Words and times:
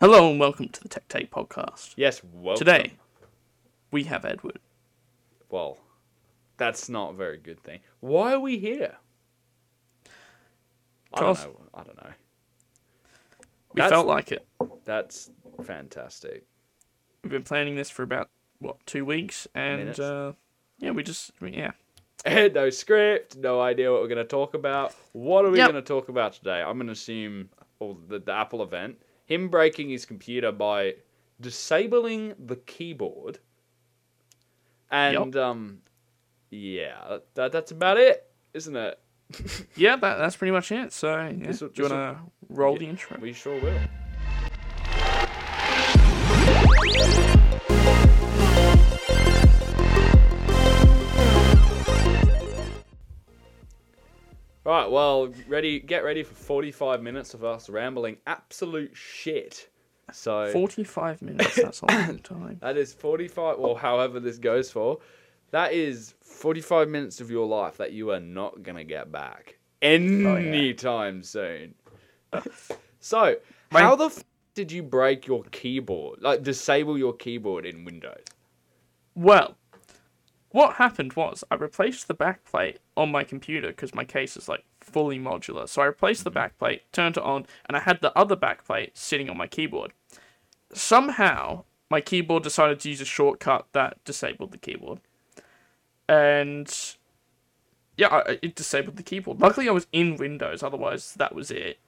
Hello 0.00 0.30
and 0.30 0.38
welcome 0.38 0.68
to 0.68 0.80
the 0.80 0.88
Tech 0.88 1.08
Take 1.08 1.30
podcast. 1.30 1.94
Yes, 1.96 2.20
welcome. 2.32 2.58
Today, 2.58 2.92
we 3.90 4.04
have 4.04 4.24
Edward. 4.24 4.60
Well, 5.50 5.78
that's 6.56 6.88
not 6.88 7.10
a 7.10 7.16
very 7.16 7.38
good 7.38 7.60
thing. 7.60 7.80
Why 8.00 8.32
are 8.34 8.40
we 8.40 8.58
here? 8.58 8.96
I 11.12 11.20
don't 11.20 11.34
Cause- 11.34 11.44
know. 11.46 11.60
I 11.74 11.82
don't 11.82 11.96
know. 12.02 12.10
We 13.74 13.78
That's- 13.80 13.90
felt 13.90 14.06
like 14.06 14.32
it. 14.32 14.46
That's 14.84 15.30
fantastic. 15.64 16.44
We've 17.22 17.32
been 17.32 17.42
planning 17.42 17.74
this 17.76 17.90
for 17.90 18.02
about 18.02 18.30
what 18.60 18.76
two 18.86 19.04
weeks, 19.04 19.46
and 19.54 19.78
Minutes. 19.80 19.98
uh, 19.98 20.32
yeah, 20.78 20.92
we 20.92 21.02
just 21.02 21.32
we- 21.40 21.52
yeah. 21.56 21.72
no 22.54 22.70
script, 22.70 23.36
no 23.36 23.60
idea 23.60 23.90
what 23.92 24.00
we're 24.00 24.08
going 24.08 24.18
to 24.18 24.24
talk 24.24 24.54
about. 24.54 24.94
What 25.12 25.44
are 25.44 25.50
we 25.50 25.58
Yep. 25.58 25.70
going 25.70 25.82
to 25.82 25.86
talk 25.86 26.08
about 26.08 26.32
today? 26.34 26.60
I'm 26.62 26.76
going 26.76 26.86
to 26.86 26.92
assume 26.92 27.50
oh, 27.80 27.96
the, 28.08 28.18
the 28.18 28.32
Apple 28.32 28.62
event, 28.62 29.00
him 29.28 29.48
breaking 29.50 29.90
his 29.90 30.06
computer 30.06 30.50
by 30.50 30.94
disabling 31.38 32.34
the 32.38 32.56
keyboard, 32.56 33.38
and 34.90 35.36
um, 35.36 35.78
yeah, 36.50 37.18
that, 37.34 37.52
that's 37.52 37.70
about 37.70 37.98
it, 37.98 38.26
isn't 38.54 38.74
it? 38.74 38.98
Yeah, 39.76 39.96
that, 39.96 40.16
that's 40.16 40.36
pretty 40.36 40.52
much 40.52 40.72
it. 40.72 40.92
So, 40.92 41.14
yeah. 41.14 41.46
This 41.46 41.60
will- 41.60 41.68
do 41.68 41.82
you 41.82 41.88
want 41.90 42.16
to 42.16 42.32
roll 42.48 42.72
yeah. 42.72 42.78
the 42.78 42.86
intro? 42.86 43.18
We 43.20 43.34
sure 43.34 43.60
will. 43.60 43.78
Right, 54.68 54.90
well, 54.90 55.32
ready. 55.46 55.80
Get 55.80 56.04
ready 56.04 56.22
for 56.22 56.34
forty-five 56.34 57.02
minutes 57.02 57.32
of 57.32 57.42
us 57.42 57.70
rambling 57.70 58.18
absolute 58.26 58.94
shit. 58.94 59.70
So 60.12 60.52
Forty-five 60.52 61.22
minutes. 61.22 61.56
That's 61.56 61.80
a 61.80 61.86
long 61.86 62.18
time. 62.22 62.58
that 62.60 62.76
is 62.76 62.92
forty-five, 62.92 63.58
or 63.58 63.78
however 63.78 64.20
this 64.20 64.36
goes 64.36 64.70
for. 64.70 64.98
That 65.52 65.72
is 65.72 66.16
forty-five 66.20 66.90
minutes 66.90 67.18
of 67.22 67.30
your 67.30 67.46
life 67.46 67.78
that 67.78 67.92
you 67.92 68.10
are 68.10 68.20
not 68.20 68.62
gonna 68.62 68.84
get 68.84 69.10
back 69.10 69.56
oh, 69.82 69.86
anytime 69.86 71.22
soon. 71.22 71.74
So, 73.00 73.36
My- 73.70 73.80
how 73.80 73.96
the 73.96 74.06
f- 74.06 74.22
did 74.52 74.70
you 74.70 74.82
break 74.82 75.26
your 75.26 75.44
keyboard? 75.44 76.20
Like 76.20 76.42
disable 76.42 76.98
your 76.98 77.14
keyboard 77.14 77.64
in 77.64 77.86
Windows? 77.86 78.24
Well, 79.14 79.56
what 80.50 80.76
happened 80.76 81.12
was 81.12 81.44
I 81.50 81.56
replaced 81.56 82.08
the 82.08 82.14
backplate 82.14 82.76
on 82.96 83.10
my 83.10 83.24
computer 83.24 83.68
because 83.68 83.94
my 83.94 84.04
case 84.04 84.36
is 84.36 84.48
like 84.48 84.64
fully 84.80 85.18
modular. 85.18 85.68
So 85.68 85.82
I 85.82 85.86
replaced 85.86 86.24
the 86.24 86.30
backplate, 86.30 86.80
turned 86.92 87.16
it 87.16 87.22
on, 87.22 87.46
and 87.66 87.76
I 87.76 87.80
had 87.80 88.00
the 88.00 88.16
other 88.16 88.36
backplate 88.36 88.90
sitting 88.94 89.28
on 89.28 89.36
my 89.36 89.46
keyboard. 89.46 89.92
Somehow, 90.72 91.64
my 91.90 92.00
keyboard 92.00 92.42
decided 92.42 92.80
to 92.80 92.88
use 92.88 93.00
a 93.00 93.06
shortcut 93.06 93.66
that 93.72 94.02
disabled 94.04 94.52
the 94.52 94.58
keyboard. 94.58 95.00
And 96.08 96.74
yeah, 97.98 98.22
it 98.40 98.54
disabled 98.54 98.96
the 98.96 99.02
keyboard. 99.02 99.40
Luckily, 99.40 99.68
I 99.68 99.72
was 99.72 99.86
in 99.92 100.16
Windows, 100.16 100.62
otherwise, 100.62 101.14
that 101.14 101.34
was 101.34 101.50
it. 101.50 101.78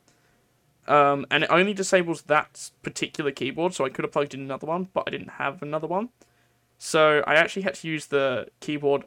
Um, 0.87 1.25
and 1.31 1.45
it 1.45 1.51
only 1.51 1.73
disables 1.73 2.23
that 2.23 2.71
particular 2.83 3.31
keyboard, 3.31 3.75
so 3.75 3.85
I 3.85 3.91
could 3.91 4.05
have 4.05 4.13
plugged 4.13 4.35
in 4.35 4.41
another 4.41 4.67
one, 4.67 4.89
but 4.93 5.05
I 5.07 5.11
didn't 5.11 5.33
have 5.33 5.63
another 5.63 5.87
one. 5.87 6.11
So 6.83 7.23
I 7.27 7.35
actually 7.35 7.61
had 7.63 7.75
to 7.75 7.89
use 7.89 8.07
the 8.07 8.49
keyboard 8.61 9.05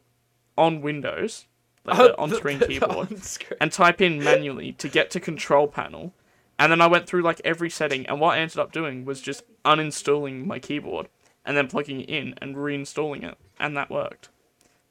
on 0.55 0.81
Windows, 0.81 1.47
like 1.83 1.97
the 1.97 2.15
oh, 2.15 2.23
on-screen 2.23 2.59
keyboard, 2.67 3.11
on-screen. 3.11 3.57
and 3.59 3.71
type 3.71 3.99
in 3.99 4.23
manually 4.23 4.73
to 4.73 4.87
get 4.87 5.09
to 5.09 5.19
control 5.19 5.67
panel. 5.67 6.13
And 6.59 6.71
then 6.71 6.81
I 6.81 6.87
went 6.87 7.07
through 7.07 7.23
like 7.23 7.41
every 7.43 7.71
setting, 7.71 8.05
and 8.05 8.19
what 8.19 8.35
I 8.37 8.41
ended 8.41 8.59
up 8.59 8.71
doing 8.71 9.05
was 9.05 9.21
just 9.21 9.41
uninstalling 9.65 10.45
my 10.45 10.59
keyboard 10.59 11.07
and 11.43 11.57
then 11.57 11.67
plugging 11.67 12.01
it 12.01 12.09
in 12.09 12.35
and 12.37 12.55
reinstalling 12.55 13.23
it, 13.23 13.39
and 13.59 13.75
that 13.75 13.89
worked. 13.89 14.29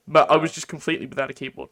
But 0.08 0.28
I 0.28 0.36
was 0.36 0.50
just 0.50 0.66
completely 0.66 1.06
without 1.06 1.30
a 1.30 1.34
keyboard. 1.34 1.70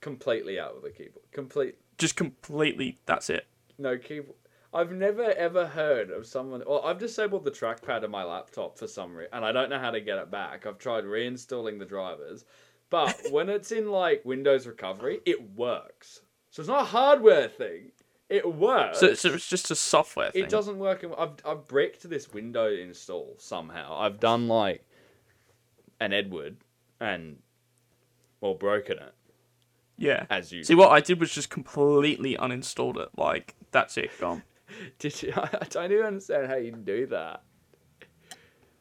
completely 0.00 0.60
out 0.60 0.76
of 0.76 0.82
the 0.82 0.90
keyboard. 0.90 1.24
Complete 1.32 1.74
Just 1.98 2.14
completely. 2.14 2.98
That's 3.06 3.28
it. 3.28 3.48
no 3.78 3.98
keyboard. 3.98 4.36
I've 4.74 4.92
never 4.92 5.32
ever 5.32 5.66
heard 5.66 6.10
of 6.10 6.26
someone. 6.26 6.62
Well, 6.66 6.82
I've 6.84 6.98
disabled 6.98 7.44
the 7.44 7.50
trackpad 7.50 8.04
of 8.04 8.10
my 8.10 8.24
laptop 8.24 8.78
for 8.78 8.86
some 8.86 9.14
reason, 9.14 9.30
and 9.34 9.44
I 9.44 9.52
don't 9.52 9.68
know 9.70 9.78
how 9.78 9.90
to 9.90 10.00
get 10.00 10.18
it 10.18 10.30
back. 10.30 10.66
I've 10.66 10.78
tried 10.78 11.04
reinstalling 11.04 11.78
the 11.78 11.84
drivers, 11.84 12.44
but 12.90 13.14
when 13.30 13.48
it's 13.48 13.70
in 13.72 13.90
like 13.90 14.24
Windows 14.24 14.66
Recovery, 14.66 15.20
it 15.26 15.54
works. 15.56 16.20
So 16.50 16.62
it's 16.62 16.68
not 16.68 16.82
a 16.82 16.86
hardware 16.86 17.48
thing. 17.48 17.92
It 18.30 18.54
works. 18.54 19.00
So, 19.00 19.12
so 19.12 19.34
it's 19.34 19.48
just 19.48 19.70
a 19.70 19.74
software 19.74 20.30
thing. 20.30 20.44
it 20.44 20.48
doesn't 20.48 20.78
work. 20.78 21.02
in- 21.04 21.12
I've 21.18 21.34
I've 21.44 21.68
bricked 21.68 22.08
this 22.08 22.32
window 22.32 22.72
install 22.72 23.34
somehow. 23.38 23.94
I've 23.98 24.20
done 24.20 24.48
like 24.48 24.86
an 26.00 26.14
Edward 26.14 26.56
and 26.98 27.36
well 28.40 28.54
broken 28.54 28.98
it 28.98 29.12
Yeah. 29.98 30.24
as 30.30 30.50
you 30.50 30.64
See, 30.64 30.74
what 30.74 30.90
I 30.92 31.00
did 31.00 31.20
was 31.20 31.32
just 31.32 31.50
completely 31.50 32.36
uninstalled 32.36 32.96
it. 32.96 33.10
Like 33.18 33.54
that's 33.70 33.98
it, 33.98 34.10
gone. 34.18 34.42
did. 34.98 35.22
You, 35.22 35.32
I 35.36 35.66
don't 35.70 35.92
even 35.92 36.06
understand 36.06 36.46
how 36.48 36.56
you 36.56 36.72
do 36.72 37.06
that. 37.06 37.42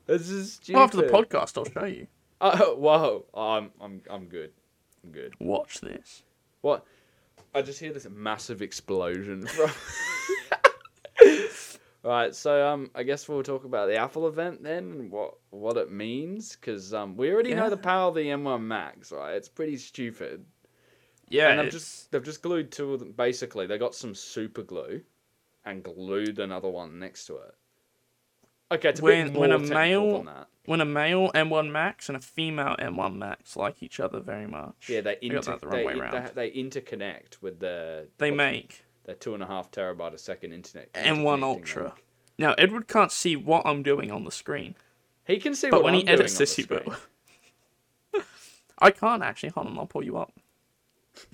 This 0.07 0.29
is 0.29 0.53
stupid. 0.53 0.75
Well, 0.75 0.83
after 0.83 0.97
the 0.97 1.03
podcast, 1.03 1.57
I'll 1.57 1.65
show 1.71 1.85
you. 1.87 2.07
Oh, 2.43 2.75
whoa! 2.75 3.25
I'm 3.35 3.69
I'm 3.79 4.01
I'm 4.09 4.25
good. 4.25 4.51
I'm 5.03 5.11
good. 5.11 5.35
Watch 5.39 5.79
this. 5.79 6.23
What? 6.61 6.83
I 7.53 7.61
just 7.61 7.79
hear 7.79 7.93
this 7.93 8.07
massive 8.09 8.63
explosion 8.63 9.45
from. 9.45 9.69
right, 12.03 12.33
so 12.33 12.67
um, 12.67 12.89
I 12.95 13.03
guess 13.03 13.29
we'll 13.29 13.43
talk 13.43 13.65
about 13.65 13.87
the 13.87 13.97
Apple 13.97 14.27
event 14.27 14.63
then, 14.63 14.91
and 14.91 15.11
what 15.11 15.35
what 15.51 15.77
it 15.77 15.91
means, 15.91 16.55
because 16.55 16.93
um, 16.95 17.15
we 17.15 17.31
already 17.31 17.53
know 17.53 17.69
the 17.69 17.77
power 17.77 18.07
of 18.07 18.15
the 18.15 18.21
M1 18.21 18.61
Max, 18.63 19.11
right? 19.11 19.35
It's 19.35 19.49
pretty 19.49 19.77
stupid, 19.77 20.43
Yeah, 21.29 21.49
and 21.49 21.61
I've 21.61 21.71
just 21.71 22.11
they've 22.11 22.23
just 22.23 22.41
glued 22.41 22.71
two 22.71 22.93
of 22.93 22.99
them. 23.01 23.11
Basically, 23.11 23.67
they 23.67 23.77
got 23.77 23.93
some 23.93 24.15
super 24.15 24.63
glue, 24.63 25.01
and 25.65 25.83
glued 25.83 26.39
another 26.39 26.69
one 26.69 26.99
next 26.99 27.25
to 27.27 27.37
it. 27.37 27.55
Okay, 28.71 28.89
it's 28.89 28.99
a 28.99 29.03
When- 29.03 29.27
bit 29.27 29.33
more 29.33 29.41
when 29.41 29.51
a 29.51 29.59
male- 29.59 30.17
than 30.17 30.25
that. 30.27 30.47
when 30.65 30.81
a 30.81 30.85
male 30.85 31.29
M1 31.33 31.71
Max 31.71 32.07
and 32.09 32.15
a 32.15 32.21
female 32.21 32.75
M1 32.79 33.17
Max 33.17 33.55
like 33.57 33.83
each 33.83 33.99
other 33.99 34.19
very 34.21 34.47
much. 34.47 34.87
Yeah, 34.89 35.01
they 35.01 35.17
inter- 35.21 35.57
the 35.57 35.67
wrong 35.67 35.75
they, 35.77 35.85
way 35.85 36.09
they, 36.33 36.49
they 36.49 36.51
interconnect 36.51 37.41
with 37.41 37.59
the 37.59 38.07
They 38.17 38.31
make 38.31 38.83
their 39.03 39.15
two 39.15 39.33
and 39.33 39.43
a 39.43 39.47
half 39.47 39.71
terabyte 39.71 40.13
a 40.13 40.17
second 40.17 40.53
internet. 40.53 40.91
M1 40.93 41.43
Ultra. 41.43 41.83
link. 41.85 42.05
Now 42.37 42.53
Edward 42.57 42.87
can't 42.87 43.11
see 43.11 43.35
what 43.35 43.63
I'm 43.65 43.83
doing 43.83 44.09
on 44.11 44.23
the 44.23 44.31
screen, 44.31 44.75
He 45.25 45.37
can 45.37 45.53
see 45.53 45.69
but 45.69 45.77
what 45.79 45.85
when 45.85 45.93
I'm 45.95 46.01
he 46.01 46.07
edits 46.07 46.37
this, 46.37 46.55
he 46.55 46.63
will. 46.63 46.95
I 48.79 48.89
can't 48.91 49.21
actually. 49.21 49.49
Hold 49.49 49.67
on, 49.67 49.77
I'll 49.77 49.85
pull 49.85 50.03
you 50.03 50.17
up. 50.17 50.31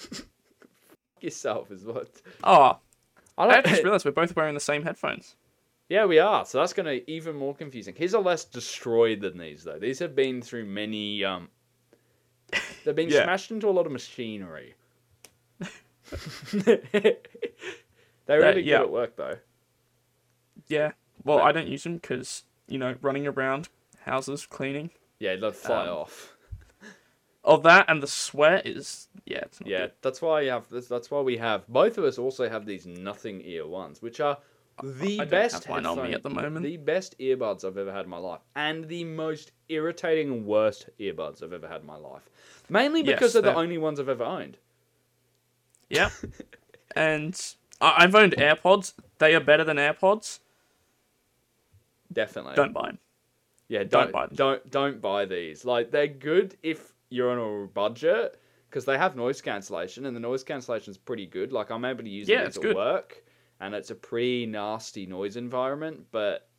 Yourself 1.22 1.72
is 1.72 1.84
what. 1.86 2.10
Oh, 2.44 2.80
I 3.38 3.46
I 3.58 3.62
just 3.62 3.84
realised 3.84 4.06
we're 4.06 4.12
both 4.12 4.36
wearing 4.36 4.54
the 4.54 4.60
same 4.60 4.84
headphones. 4.84 5.36
yeah, 5.90 6.06
we 6.06 6.20
are. 6.20 6.46
So 6.46 6.60
that's 6.60 6.74
going 6.74 6.86
to 6.88 7.10
even 7.12 7.36
more 7.36 7.54
confusing. 7.56 7.96
His 7.96 8.14
are 8.16 8.22
less 8.22 8.44
destroyed 8.46 9.22
than 9.22 9.38
these, 9.38 9.64
though. 9.64 9.80
These 9.80 10.00
have 10.00 10.16
been 10.16 10.42
through 10.42 10.66
many. 10.66 11.24
um 11.24 11.50
They've 12.84 12.96
been 12.96 13.10
Yeah. 13.12 13.24
smashed 13.24 13.52
into 13.52 13.68
a 13.70 13.72
lot 13.72 13.86
of 13.86 13.92
machinery. 13.92 14.76
They're 16.52 17.18
really 18.28 18.62
yeah. 18.64 18.78
good 18.78 18.84
at 18.86 18.92
work, 18.92 19.16
though. 19.16 19.38
Yeah. 20.68 20.92
Well, 21.24 21.40
I 21.42 21.52
don't 21.52 21.68
use 21.68 21.84
them 21.84 21.96
because 21.96 22.44
you 22.68 22.78
know 22.78 22.96
running 23.02 23.28
around 23.28 23.70
houses 24.06 24.46
cleaning. 24.46 24.92
Yeah, 25.20 25.36
they'll 25.36 25.52
fly 25.52 25.88
Um, 25.88 25.98
off. 25.98 26.37
Of 27.48 27.64
that 27.64 27.86
and 27.88 28.04
the 28.04 28.08
sweat 28.08 28.68
is 28.68 29.08
yeah. 29.26 29.38
It's 29.40 29.60
not 29.62 29.70
Yeah, 29.70 29.80
good. 29.80 29.92
that's 30.02 30.22
why 30.22 30.42
you 30.42 30.52
have. 30.52 30.66
That's, 30.70 30.88
that's 30.88 31.10
why 31.10 31.22
we 31.22 31.38
have. 31.38 31.66
Both 31.68 31.98
of 31.98 32.04
us 32.04 32.18
also 32.18 32.48
have 32.50 32.66
these 32.66 32.86
nothing 32.86 33.42
ear 33.46 33.66
ones, 33.66 34.02
which 34.02 34.20
are 34.20 34.38
the 34.84 35.22
I 35.22 35.26
best 35.26 35.64
have 35.64 35.86
on 35.86 36.04
me 36.04 36.14
at 36.14 36.24
the 36.24 36.30
moment. 36.30 36.64
The 36.66 36.78
best 36.78 37.18
earbuds 37.20 37.64
I've 37.66 37.78
ever 37.78 37.92
had 37.92 38.04
in 38.04 38.10
my 38.12 38.18
life, 38.18 38.42
and 38.56 38.88
the 38.90 39.04
most 39.06 39.52
irritating 39.70 40.32
and 40.32 40.46
worst 40.46 40.90
earbuds 41.00 41.42
I've 41.42 41.54
ever 41.54 41.68
had 41.68 41.82
in 41.82 41.88
my 41.88 41.96
life. 41.96 42.30
Mainly 42.70 43.02
Yes, 43.02 43.16
because 43.16 43.34
they're 43.34 43.42
the 43.42 43.52
they're- 43.52 43.58
only 43.58 43.78
ones 43.78 44.00
I've 44.00 44.10
ever 44.10 44.26
owned. 44.26 44.58
Yeah. 45.90 46.10
and 46.98 47.34
I- 47.80 47.96
I've 48.04 48.14
owned 48.14 48.34
AirPods. 48.34 48.94
They 49.20 49.34
are 49.36 49.40
better 49.40 49.64
than 49.64 49.78
AirPods. 49.78 50.40
Definitely. 52.12 52.56
Don't 52.56 52.74
buy 52.74 52.88
them. 52.88 53.00
yeah, 53.70 53.80
don't 53.80 53.90
don't 53.90 54.12
buy 54.12 54.26
them. 54.28 54.36
Don't 54.36 54.72
don't 54.72 55.02
buy 55.02 55.26
these. 55.26 55.66
Like 55.66 55.92
they're 55.92 56.08
good 56.08 56.58
if 56.62 56.94
you're 57.10 57.32
on 57.32 57.64
a 57.64 57.68
budget 57.68 58.40
because 58.70 58.86
they 58.86 58.98
have 58.98 59.16
noise 59.16 59.42
cancellation, 59.42 60.06
and 60.06 60.16
the 60.16 60.20
noise 60.20 60.44
cancellation 60.44 60.92
is 60.92 60.98
pretty 60.98 61.26
good. 61.26 61.52
Like 61.54 61.70
I'm 61.70 61.86
able 61.86 62.04
to 62.04 62.10
use 62.10 62.28
Yeah, 62.28 62.44
it's 62.44 62.58
at 62.58 62.64
good. 62.64 62.76
work, 62.76 63.24
and 63.60 63.74
it's 63.74 63.92
a 63.92 63.96
pretty 63.96 64.46
nasty 64.46 65.06
noise 65.06 65.38
environment, 65.38 66.06
but 66.12 66.50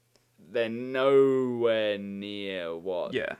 they're 0.50 0.68
nowhere 0.68 1.98
near 1.98 2.76
what 2.76 3.14
Yeah. 3.14 3.34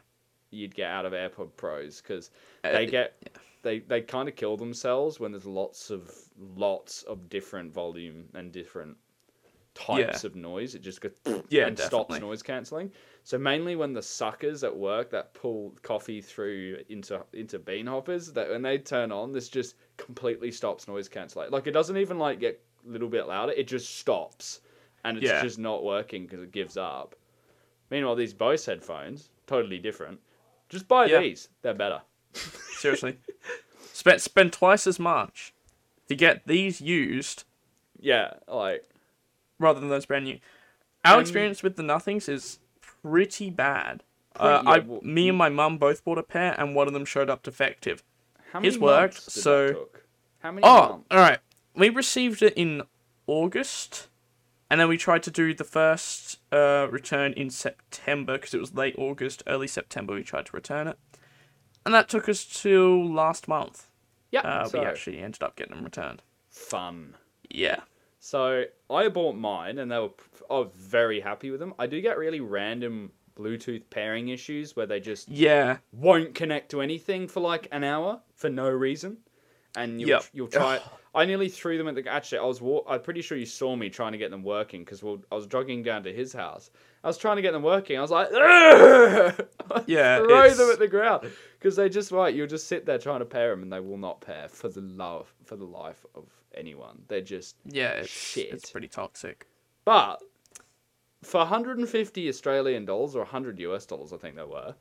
you'd 0.51 0.75
get 0.75 0.91
out 0.91 1.07
of 1.07 1.13
AirPod 1.13 1.57
Pros 1.57 2.01
because 2.03 2.31
Uh, 2.65 2.73
they 2.73 2.87
get 2.87 3.23
they 3.63 3.81
they 3.81 4.01
kind 4.03 4.29
of 4.29 4.37
kill 4.37 4.57
themselves 4.57 5.19
when 5.21 5.33
there's 5.33 5.47
lots 5.47 5.91
of 5.91 6.11
lots 6.37 7.03
of 7.05 7.29
different 7.29 7.73
volume 7.73 8.29
and 8.35 8.53
different 8.53 8.97
types 9.75 10.25
of 10.25 10.35
noise. 10.35 10.75
It 10.75 10.81
just 10.81 11.01
goes 11.01 11.13
Yeah, 11.51 11.67
and 11.67 11.79
stops 11.79 12.21
noise 12.21 12.43
cancelling. 12.43 12.93
So 13.29 13.37
mainly 13.37 13.77
when 13.77 13.93
the 13.93 14.01
suckers 14.01 14.65
at 14.65 14.75
work 14.75 15.11
that 15.11 15.35
pull 15.35 15.75
coffee 15.83 16.23
through 16.23 16.79
into 16.89 17.23
into 17.35 17.59
bean 17.59 17.87
hoppers, 17.87 18.33
that 18.33 18.49
when 18.49 18.63
they 18.63 18.79
turn 18.79 19.13
on, 19.13 19.33
this 19.33 19.51
just 19.51 19.77
completely 19.99 20.51
stops 20.51 20.89
noise 20.89 21.11
cancellation. 21.11 21.53
Like 21.53 21.67
it 21.67 21.73
doesn't 21.73 21.99
even 21.99 22.19
like 22.19 22.41
get 22.41 22.59
a 22.87 22.91
little 22.91 23.11
bit 23.11 23.27
louder. 23.29 23.53
It 23.53 23.69
just 23.69 23.99
stops, 23.99 24.61
and 25.05 25.19
it's 25.19 25.27
Yeah. 25.27 25.43
just 25.43 25.59
not 25.59 25.85
working 25.85 26.23
because 26.23 26.41
it 26.43 26.53
gives 26.53 26.79
up. 26.79 27.17
Meanwhile, 27.91 28.15
these 28.15 28.33
Bose 28.33 28.65
headphones 28.65 29.29
totally 29.47 29.79
different. 29.79 30.21
Just 30.71 30.89
buy 30.89 31.05
Yeah. 31.05 31.21
these; 31.21 31.51
they're 31.61 31.75
better. 31.75 32.01
Seriously. 32.79 33.19
spend 33.93 34.23
spend 34.23 34.55
twice 34.55 34.87
as 34.87 34.99
much 34.99 35.53
to 36.07 36.17
get 36.17 36.47
these 36.47 36.81
used 36.81 37.45
Yeah, 38.01 38.39
like 38.49 38.89
rather 39.59 39.81
than 39.81 39.91
those 39.91 40.07
brand 40.07 40.25
new. 40.25 40.39
Our 41.05 41.17
Um, 41.17 41.21
experience 41.21 41.63
with 41.63 41.77
the 41.77 41.83
Nothings 41.83 42.27
is 42.27 42.59
pretty 43.11 43.51
bad. 43.51 44.03
Uh, 44.37 44.63
I, 44.67 44.81
me 45.03 45.29
and 45.29 45.37
my 45.37 45.49
mum 45.49 45.79
both 45.79 46.05
bought 46.05 46.19
a 46.19 46.23
pair, 46.23 46.55
and 46.59 46.75
one 46.75 46.87
of 46.87 46.93
them 46.93 47.05
showed 47.05 47.29
up 47.29 47.43
defective. 47.43 48.03
how 48.53 48.61
many 48.61 48.69
His 48.69 48.79
worked, 48.79 49.21
so-? 49.21 49.89
How 50.41 50.53
many 50.53 50.65
Oh, 50.65 50.89
months? 50.91 51.07
all 51.11 51.19
right. 51.19 51.39
We 51.75 51.89
received 51.89 52.43
it 52.43 52.55
in 52.57 52.83
August, 53.27 54.09
and 54.71 54.81
then 54.81 54.89
we 54.89 54.97
tried 54.97 55.23
to 55.25 55.31
do 55.31 55.55
the 55.55 55.65
first 55.65 56.39
uh, 56.53 56.87
return 56.91 57.33
in 57.33 57.51
September 57.51 58.35
because 58.39 58.55
it 58.55 58.61
was 58.61 58.75
late 58.75 58.95
August, 58.97 59.43
early 59.47 59.67
September. 59.67 60.15
We 60.15 60.23
tried 60.23 60.47
to 60.47 60.53
return 60.53 60.87
it, 60.89 60.99
and 61.85 61.93
that 61.95 62.09
took 62.09 62.29
us 62.29 62.45
till 62.45 63.13
last 63.13 63.49
month. 63.49 63.87
Yeah, 64.31 64.41
Uh, 64.43 64.65
so 64.69 64.81
we 64.81 64.87
actually 64.87 65.19
ended 65.19 65.43
up 65.43 65.57
getting 65.57 65.75
them 65.75 65.85
returned. 65.85 66.23
fun. 66.49 67.17
Yeah. 67.51 67.81
So 68.21 68.65
I 68.91 69.09
bought 69.09 69.37
mine, 69.37 69.79
and 69.79 69.91
they 69.91 69.99
were. 69.99 70.11
I 70.51 70.55
was 70.55 70.71
very 70.75 71.21
happy 71.21 71.51
with 71.51 71.61
them. 71.61 71.75
I 71.79 71.87
do 71.87 72.01
get 72.01 72.19
really 72.19 72.41
random 72.41 73.13
Bluetooth 73.37 73.83
pairing 73.91 74.29
issues 74.29 74.75
where 74.75 74.87
they 74.87 74.99
just 75.01 75.29
Yeah. 75.29 75.79
won't 75.93 76.35
connect 76.35 76.71
to 76.73 76.81
anything 76.81 77.29
for 77.29 77.41
like 77.41 77.69
an 77.71 77.85
hour 77.85 78.21
for 78.35 78.51
no 78.51 78.69
reason, 78.69 79.19
and 79.77 80.01
you'll, 80.01 80.11
Yep. 80.11 80.25
you'll 80.33 80.49
try. 80.49 80.81
I 81.15 81.25
nearly 81.25 81.49
threw 81.49 81.79
them 81.79 81.89
at 81.89 81.95
the. 81.95 82.09
Actually, 82.09 82.39
I 82.39 82.45
was. 82.45 82.61
I'm 82.89 83.03
pretty 83.03 83.23
sure 83.23 83.39
you 83.39 83.47
saw 83.47 83.77
me 83.77 83.89
trying 83.89 84.13
to 84.13 84.19
get 84.19 84.31
them 84.31 84.43
working 84.43 84.85
because 84.85 85.03
we'll, 85.03 85.23
I 85.31 85.37
was 85.37 85.47
jogging 85.47 85.83
down 85.83 86.03
to 86.05 86.13
his 86.13 86.33
house. 86.33 86.71
I 87.09 87.11
was 87.11 87.17
trying 87.17 87.37
to 87.37 87.43
get 87.43 87.53
them 87.53 87.63
working. 87.63 87.97
I 87.97 88.03
was 88.03 88.11
like, 88.11 88.29
Yeah, 89.87 90.19
throw 90.19 90.41
it's- 90.45 90.59
them 90.59 90.71
at 90.71 90.79
the 90.79 90.89
ground 90.89 91.31
because 91.59 91.75
they 91.75 91.89
just 91.89 92.13
right. 92.13 92.35
You'll 92.35 92.47
just 92.47 92.67
sit 92.69 92.85
there 92.85 92.99
trying 92.99 93.21
to 93.21 93.25
pair 93.25 93.49
them, 93.49 93.63
and 93.63 93.73
they 93.73 93.81
will 93.81 93.97
not 93.97 94.21
pair 94.21 94.47
for 94.51 94.69
the 94.69 94.83
love 94.83 95.33
for 95.47 95.57
the 95.57 95.65
life 95.65 96.05
of 96.15 96.25
anyone. 96.55 97.01
They're 97.09 97.23
just 97.23 97.57
Yeah. 97.65 97.93
It's, 97.93 98.11
Shit. 98.11 98.53
it's 98.53 98.71
pretty 98.71 98.89
toxic. 98.89 99.47
but 99.87 100.23
for 101.23 101.39
150 101.39 102.29
Australian 102.29 102.85
dollars 102.85 103.17
or 103.17 103.21
100 103.21 103.59
US 103.61 103.87
dollars, 103.87 104.13
I 104.13 104.19
think 104.19 104.37
they 104.37 104.45
were. 104.45 104.75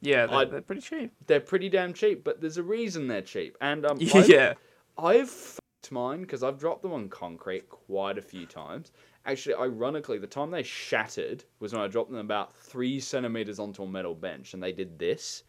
Yeah, 0.00 0.26
they're, 0.26 0.36
I- 0.38 0.44
they're 0.44 0.60
pretty 0.62 0.82
cheap. 0.82 1.12
They're 1.26 1.40
pretty 1.40 1.68
damn 1.68 1.92
cheap, 1.92 2.22
but 2.22 2.40
there's 2.40 2.58
a 2.58 2.62
reason 2.62 3.08
they're 3.08 3.22
cheap. 3.22 3.56
And 3.60 3.84
um, 3.84 3.98
I've, 4.14 4.28
yeah. 4.28 4.54
I've 4.96 5.28
fucked 5.30 5.90
mine 5.90 6.20
because 6.20 6.42
I've 6.44 6.58
dropped 6.60 6.82
them 6.82 6.92
on 6.92 7.08
concrete 7.08 7.68
quite 7.68 8.18
a 8.18 8.22
few 8.22 8.46
times. 8.46 8.92
Actually, 9.26 9.56
ironically, 9.56 10.18
the 10.18 10.26
time 10.26 10.50
they 10.50 10.62
shattered 10.62 11.44
was 11.58 11.72
when 11.72 11.82
I 11.82 11.88
dropped 11.88 12.10
them 12.10 12.20
about 12.20 12.54
three 12.54 13.00
centimeters 13.00 13.58
onto 13.58 13.82
a 13.82 13.86
metal 13.86 14.14
bench, 14.14 14.54
and 14.54 14.62
they 14.62 14.72
did 14.72 14.98
this. 14.98 15.42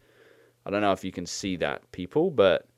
I 0.66 0.70
don't 0.70 0.80
know 0.80 0.92
if 0.92 1.04
you 1.04 1.12
can 1.12 1.26
see 1.26 1.56
that, 1.56 1.90
people, 1.92 2.30
but 2.30 2.68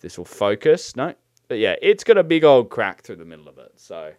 this 0.00 0.18
will 0.18 0.26
focus. 0.26 0.94
No, 0.94 1.14
but 1.48 1.58
yeah, 1.58 1.76
it's 1.80 2.04
got 2.04 2.18
a 2.18 2.22
big 2.22 2.44
old 2.44 2.68
crack 2.68 3.00
through 3.00 3.16
the 3.16 3.24
middle 3.24 3.48
of 3.48 3.56
it. 3.58 3.72
So 3.76 4.12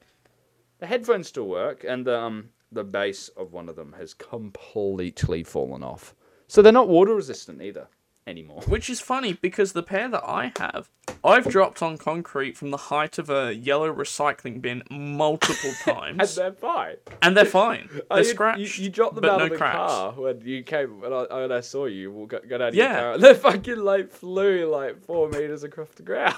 the 0.79 0.87
headphones 0.87 1.27
still 1.27 1.47
work, 1.47 1.85
and 1.87 2.07
um, 2.09 2.49
the 2.71 2.83
base 2.83 3.27
of 3.29 3.53
one 3.53 3.69
of 3.69 3.75
them 3.75 3.93
has 3.97 4.15
completely 4.15 5.43
fallen 5.43 5.83
off. 5.83 6.15
So 6.47 6.61
they're 6.61 6.73
not 6.73 6.89
water 6.89 7.15
resistant 7.15 7.61
either 7.61 7.87
anymore. 8.27 8.61
Which 8.67 8.89
is 8.89 8.99
funny 9.01 9.33
because 9.33 9.73
the 9.73 9.83
pair 9.83 10.07
that 10.09 10.23
I 10.25 10.51
have, 10.59 10.89
I've 11.23 11.47
dropped 11.49 11.81
on 11.81 11.97
concrete 11.97 12.55
from 12.57 12.69
the 12.71 12.77
height 12.77 13.17
of 13.17 13.29
a 13.29 13.53
yellow 13.53 13.91
recycling 13.93 14.61
bin 14.61 14.83
multiple 14.89 15.71
times. 15.83 16.19
And 16.19 16.29
they're 16.29 16.51
fine. 16.53 16.95
and 17.21 17.35
they're 17.35 17.45
fine. 17.45 17.89
Oh, 18.11 18.15
They're 18.15 18.23
you- 18.25 18.29
scratched, 18.29 18.77
You, 18.77 18.83
you 18.85 18.89
dropped 18.89 19.15
them 19.15 19.25
out 19.25 19.39
no 19.39 19.45
of 19.45 19.49
the 19.51 19.57
cracks. 19.57 19.75
car 19.75 20.11
when 20.13 20.41
you 20.41 20.63
came 20.63 21.01
when 21.01 21.11
I, 21.13 21.25
when 21.29 21.51
I 21.51 21.61
saw 21.61 21.85
you. 21.85 22.11
We'll 22.11 22.27
go, 22.27 22.39
down 22.39 22.73
Yeah. 22.73 22.83
your 22.91 22.99
car. 23.01 23.11
And 23.13 23.23
they 23.23 23.33
fucking 23.33 23.77
like 23.77 24.11
flew 24.11 24.65
like 24.69 25.01
four 25.03 25.27
meters 25.29 25.63
across 25.63 25.89
the 25.95 26.03
ground. 26.03 26.35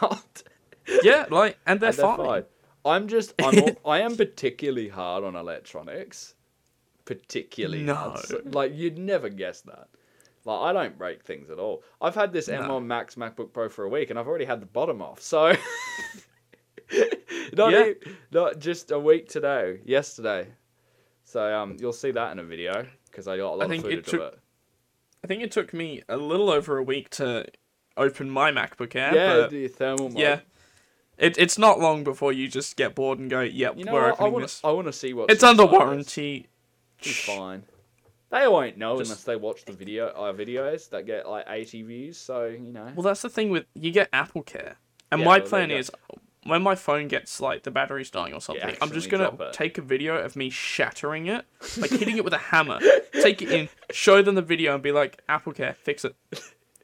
Yeah, 1.04 1.26
like, 1.30 1.58
and 1.66 1.80
they're, 1.80 1.90
And 1.90 1.98
they're 1.98 2.06
fine. 2.18 2.18
fine. 2.18 2.44
I'm 2.86 3.08
just 3.08 3.34
I'm 3.42 3.58
al- 3.58 3.78
I 3.86 4.00
am 4.02 4.18
particularly 4.18 4.90
hard 4.90 5.24
on 5.24 5.36
electronics. 5.36 6.34
Particularly 7.06 7.84
No. 7.84 7.96
hard. 7.96 8.54
Like 8.54 8.74
you'd 8.76 8.98
never 8.98 9.30
guess 9.30 9.62
that. 9.62 9.88
Like 10.46 10.60
I 10.62 10.74
don't 10.74 10.98
break 10.98 11.24
things 11.24 11.50
at 11.50 11.58
all. 11.60 11.84
I've 12.02 12.16
had 12.16 12.34
this 12.34 12.48
No. 12.50 12.62
M1 12.62 12.86
Max 12.86 13.16
MacBook 13.16 13.54
Pro 13.54 13.70
for 13.70 13.86
a 13.86 13.90
week 13.90 14.10
and 14.10 14.20
I've 14.20 14.28
already 14.28 14.46
had 14.46 14.60
the 14.62 14.66
bottom 14.66 15.02
off. 15.02 15.22
So 15.22 15.54
not 17.54 17.72
Yeah. 17.72 17.86
e- 17.88 17.96
not 18.32 18.60
just 18.60 18.92
a 18.92 19.00
week 19.00 19.30
today, 19.30 19.80
yesterday. 19.86 20.48
So 21.24 21.54
um 21.56 21.78
you'll 21.80 21.94
see 21.94 22.12
that 22.12 22.32
in 22.32 22.40
a 22.40 22.44
video 22.44 22.86
because 23.06 23.28
I 23.28 23.38
got 23.38 23.54
a 23.54 23.56
lot 23.56 23.72
of 23.72 23.82
footage 23.82 24.06
took- 24.06 24.22
of 24.22 24.34
it. 24.34 24.40
I 25.24 25.28
think 25.28 25.42
it 25.42 25.52
took 25.52 25.74
me 25.74 26.04
a 26.10 26.18
little 26.18 26.50
over 26.50 26.78
a 26.78 26.84
week 26.84 27.10
to 27.12 27.46
open 27.96 28.30
my 28.30 28.52
MacBook 28.52 28.94
Air, 28.96 29.16
Yeah, 29.16 29.48
the 29.48 29.70
thermal 29.70 30.10
mode. 30.10 30.18
yeah, 30.20 30.40
it, 31.18 31.38
it's 31.38 31.58
not 31.58 31.80
long 31.80 32.04
before 32.04 32.34
you 32.34 32.50
just 32.50 32.76
get 32.76 32.94
bored 32.94 33.20
and 33.20 33.30
go, 33.30 33.40
"Yep, 33.40 33.78
You 33.78 33.86
know 33.86 33.94
we're 33.94 34.02
what? 34.02 34.10
I 34.10 34.14
opening 34.16 34.34
want 34.34 34.44
this." 34.44 34.62
I 34.66 34.72
want 34.72 34.88
to 34.88 34.92
see 34.94 35.14
what 35.14 35.32
It's 35.32 35.42
under 35.44 35.66
warranty. 35.66 36.48
It's 37.00 37.20
fine. 37.26 37.64
They 38.34 38.48
won't 38.48 38.78
know 38.80 38.98
Just- 38.98 39.12
unless 39.12 39.24
they 39.26 39.36
watch 39.36 39.64
the 39.64 39.74
video 39.74 40.12
our 40.16 40.34
videos 40.34 40.90
that 40.90 41.06
get 41.06 41.30
like 41.30 41.46
80 41.48 41.84
views. 41.84 42.18
So 42.18 42.46
you 42.46 42.74
know. 42.74 42.92
Well, 42.96 43.04
that's 43.04 43.22
the 43.22 43.30
thing 43.30 43.52
with 43.52 43.66
you 43.76 43.92
get 43.92 44.10
Apple 44.12 44.42
Care, 44.42 44.78
and 45.12 45.22
Yeah, 45.22 45.26
my 45.26 45.38
well, 45.38 45.48
plan 45.48 45.70
is 45.70 45.92
when 46.46 46.64
my 46.64 46.74
phone 46.74 47.08
gets 47.08 47.40
like 47.40 47.62
the 47.62 47.70
battery's 47.70 48.10
dying 48.10 48.34
or 48.34 48.42
something, 48.42 48.76
I'm 48.82 48.92
just 48.92 49.12
gonna 49.12 49.52
take 49.52 49.78
a 49.78 49.84
video 49.84 50.18
of 50.18 50.36
me 50.36 50.50
shattering 50.50 51.28
it, 51.28 51.46
like 51.78 51.92
hitting 51.92 52.18
it 52.18 52.24
with 52.24 52.34
a 52.34 52.40
hammer, 52.40 52.80
take 53.22 53.44
it 53.44 53.52
in, 53.52 53.70
show 53.92 54.24
them 54.24 54.34
the 54.34 54.42
video, 54.42 54.74
and 54.74 54.82
be 54.82 54.92
like, 54.92 55.22
"Apple 55.30 55.54
Care, 55.54 55.74
fix 55.74 56.04
it." 56.04 56.16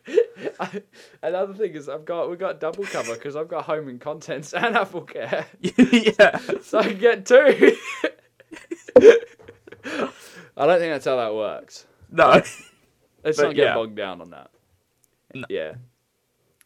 Another 1.24 1.56
thing 1.56 1.74
is 1.74 1.90
I've 1.90 2.06
got 2.06 2.30
we 2.30 2.38
got 2.38 2.60
double 2.60 2.84
cover 2.84 3.16
because 3.16 3.36
I've 3.36 3.48
got 3.50 3.66
home 3.66 3.88
and 3.88 4.00
contents 4.00 4.54
and 4.54 4.76
Apple 4.78 5.02
Care, 5.02 5.48
yeah, 5.62 6.38
so 6.62 6.78
I 6.78 6.94
get 6.94 7.26
two. 7.26 7.76
I 10.60 10.66
don't 10.68 10.80
think 10.80 10.92
that's 10.94 11.06
how 11.06 11.16
that 11.16 11.34
works. 11.34 11.88
no, 12.12 12.28
Let's 13.24 13.38
But 13.38 13.38
not 13.48 13.56
get 13.56 13.64
yeah. 13.66 13.74
bogged 13.76 13.96
down 13.96 14.22
on 14.22 14.30
that. 14.32 14.52
No. 15.34 15.44
Yeah. 15.50 15.74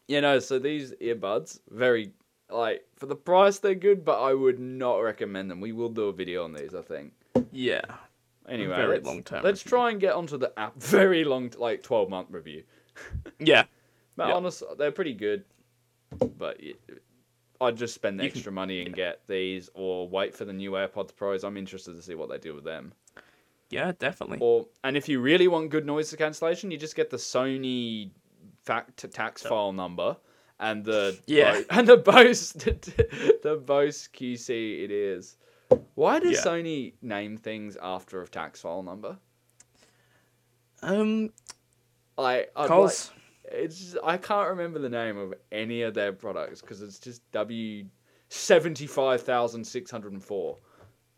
You 0.08 0.20
know, 0.20 0.38
so 0.38 0.58
these 0.58 0.92
earbuds, 1.00 1.60
very 1.70 2.12
like 2.50 2.84
for 2.96 3.06
the 3.06 3.16
price 3.16 3.58
they're 3.58 3.74
good, 3.74 4.04
but 4.04 4.20
I 4.22 4.34
would 4.34 4.60
not 4.60 4.96
recommend 4.98 5.50
them. 5.50 5.60
We 5.60 5.72
will 5.72 5.88
do 5.88 6.04
a 6.08 6.12
video 6.12 6.44
on 6.44 6.52
these, 6.52 6.74
I 6.74 6.82
think. 6.82 7.12
yeah, 7.52 7.80
Anyway, 8.48 8.76
Very 8.76 8.88
let's, 8.96 9.06
long-term 9.06 9.42
let's 9.42 9.64
review. 9.64 9.70
try 9.78 9.90
and 9.90 10.00
get 10.00 10.12
onto 10.14 10.36
the 10.36 10.52
app. 10.58 10.74
Very 10.78 11.24
long, 11.24 11.50
like 11.58 11.82
twelve 11.82 12.10
month 12.10 12.28
review. 12.30 12.62
yeah, 13.38 13.64
But 14.16 14.28
Yeah. 14.28 14.34
honestly, 14.34 14.68
they're 14.78 14.92
pretty 14.92 15.14
good. 15.14 15.44
But 16.38 16.60
I'd 17.60 17.76
just 17.76 17.94
spend 17.94 18.20
the 18.20 18.24
You 18.24 18.30
can- 18.30 18.38
extra 18.38 18.52
money 18.52 18.82
and 18.84 18.94
get 18.94 19.22
these, 19.26 19.70
or 19.74 20.06
wait 20.08 20.34
for 20.34 20.44
the 20.44 20.52
new 20.52 20.72
AirPods 20.72 21.16
Pros. 21.16 21.42
I'm 21.42 21.56
interested 21.56 21.96
to 21.96 22.02
see 22.02 22.14
what 22.14 22.28
they 22.28 22.38
do 22.38 22.54
with 22.54 22.64
them. 22.64 22.92
Yeah, 23.70 23.92
definitely. 23.98 24.38
Or 24.40 24.66
and 24.84 24.96
if 24.96 25.08
you 25.08 25.20
really 25.20 25.48
want 25.48 25.70
good 25.70 25.86
noise 25.86 26.14
cancellation, 26.14 26.70
you 26.70 26.76
just 26.76 26.96
get 26.96 27.10
the 27.10 27.16
Sony 27.16 28.10
fact 28.64 29.10
tax 29.12 29.42
file 29.42 29.72
number 29.72 30.16
and 30.60 30.84
the 30.84 31.18
Yeah. 31.26 31.52
Bo- 31.60 31.64
and 31.70 31.88
the 31.88 31.96
Bose 31.96 32.52
the 32.52 33.62
Bose 33.64 34.08
QC 34.14 34.84
it 34.84 34.90
is. 34.90 35.36
Why 35.94 36.20
does 36.20 36.32
Yeah. 36.38 36.42
Sony 36.52 36.94
name 37.02 37.36
things 37.36 37.76
after 37.82 38.22
a 38.22 38.28
tax 38.28 38.60
file 38.60 38.82
number? 38.82 39.18
Um, 40.82 41.30
I 42.18 42.46
I'd 42.56 42.70
like, 42.70 42.92
it's 43.52 43.78
just- 43.78 43.96
I 44.04 44.16
can't 44.16 44.50
remember 44.50 44.78
the 44.78 44.88
name 44.88 45.16
of 45.18 45.34
any 45.50 45.82
of 45.82 45.94
their 45.94 46.12
products 46.12 46.60
because 46.60 46.82
it's 46.82 46.98
just 46.98 47.28
W 47.32 47.86
seventy 48.28 48.86
five 48.86 49.22
thousand 49.22 49.64
six 49.64 49.90
hundred 49.90 50.12
and 50.12 50.22
four. 50.22 50.58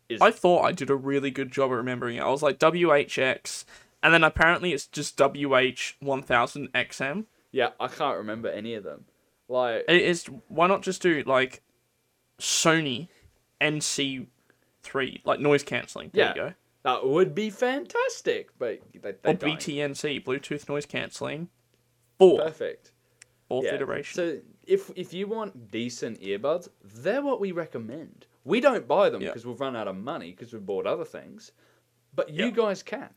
Is 0.09 0.21
I 0.21 0.31
thought 0.31 0.63
I 0.63 0.71
did 0.71 0.89
a 0.89 0.95
really 0.95 1.31
good 1.31 1.51
job 1.51 1.71
at 1.71 1.75
remembering 1.75 2.17
it. 2.17 2.21
I 2.21 2.29
was 2.29 2.41
like 2.41 2.59
WHX, 2.59 3.65
and 4.01 4.13
then 4.13 4.23
apparently 4.23 4.71
it's 4.73 4.87
just 4.87 5.17
WH1000XM. 5.17 7.25
yeah, 7.51 7.69
I 7.79 7.87
can't 7.87 8.17
remember 8.17 8.49
any 8.49 8.73
of 8.75 8.83
them. 8.83 9.05
Like 9.49 9.85
It 9.87 10.01
is 10.01 10.25
why 10.47 10.67
not 10.67 10.81
just 10.81 11.01
do 11.01 11.23
like 11.25 11.61
Sony 12.39 13.07
NC3 13.61 15.21
like 15.25 15.39
noise 15.39 15.63
cancelling. 15.63 16.11
There 16.13 16.25
Yeah. 16.25 16.29
you 16.29 16.35
go. 16.49 16.53
that 16.83 17.05
would 17.07 17.33
be 17.35 17.49
fantastic, 17.49 18.49
but 18.59 18.79
they, 18.93 18.99
they 19.11 19.31
Or 19.31 19.33
don't. 19.33 19.59
BTNC 19.59 20.23
Bluetooth 20.23 20.69
noise 20.69 20.85
cancelling. 20.85 21.49
Four 22.19 22.39
Perfect. 22.39 22.91
fourth 23.47 23.65
Yeah. 23.65 23.75
iteration. 23.75 24.15
So 24.15 24.39
if 24.65 24.91
if 24.95 25.13
you 25.13 25.27
want 25.27 25.71
decent 25.71 26.21
earbuds, 26.21 26.69
they're 26.83 27.21
what 27.21 27.39
we 27.39 27.51
recommend. 27.51 28.25
We 28.47 28.61
don't 28.61 28.87
buy 28.87 29.09
them 29.09 29.21
Yeah. 29.21 29.27
because 29.29 29.45
we've 29.45 29.59
run 29.59 29.75
out 29.75 29.87
of 29.87 29.95
money 29.97 30.31
because 30.31 30.53
we've 30.53 30.65
bought 30.65 30.87
other 30.87 31.03
things, 31.05 31.51
but 32.15 32.29
you 32.29 32.45
Yeah. 32.45 32.51
guys 32.51 32.81
can. 32.81 33.09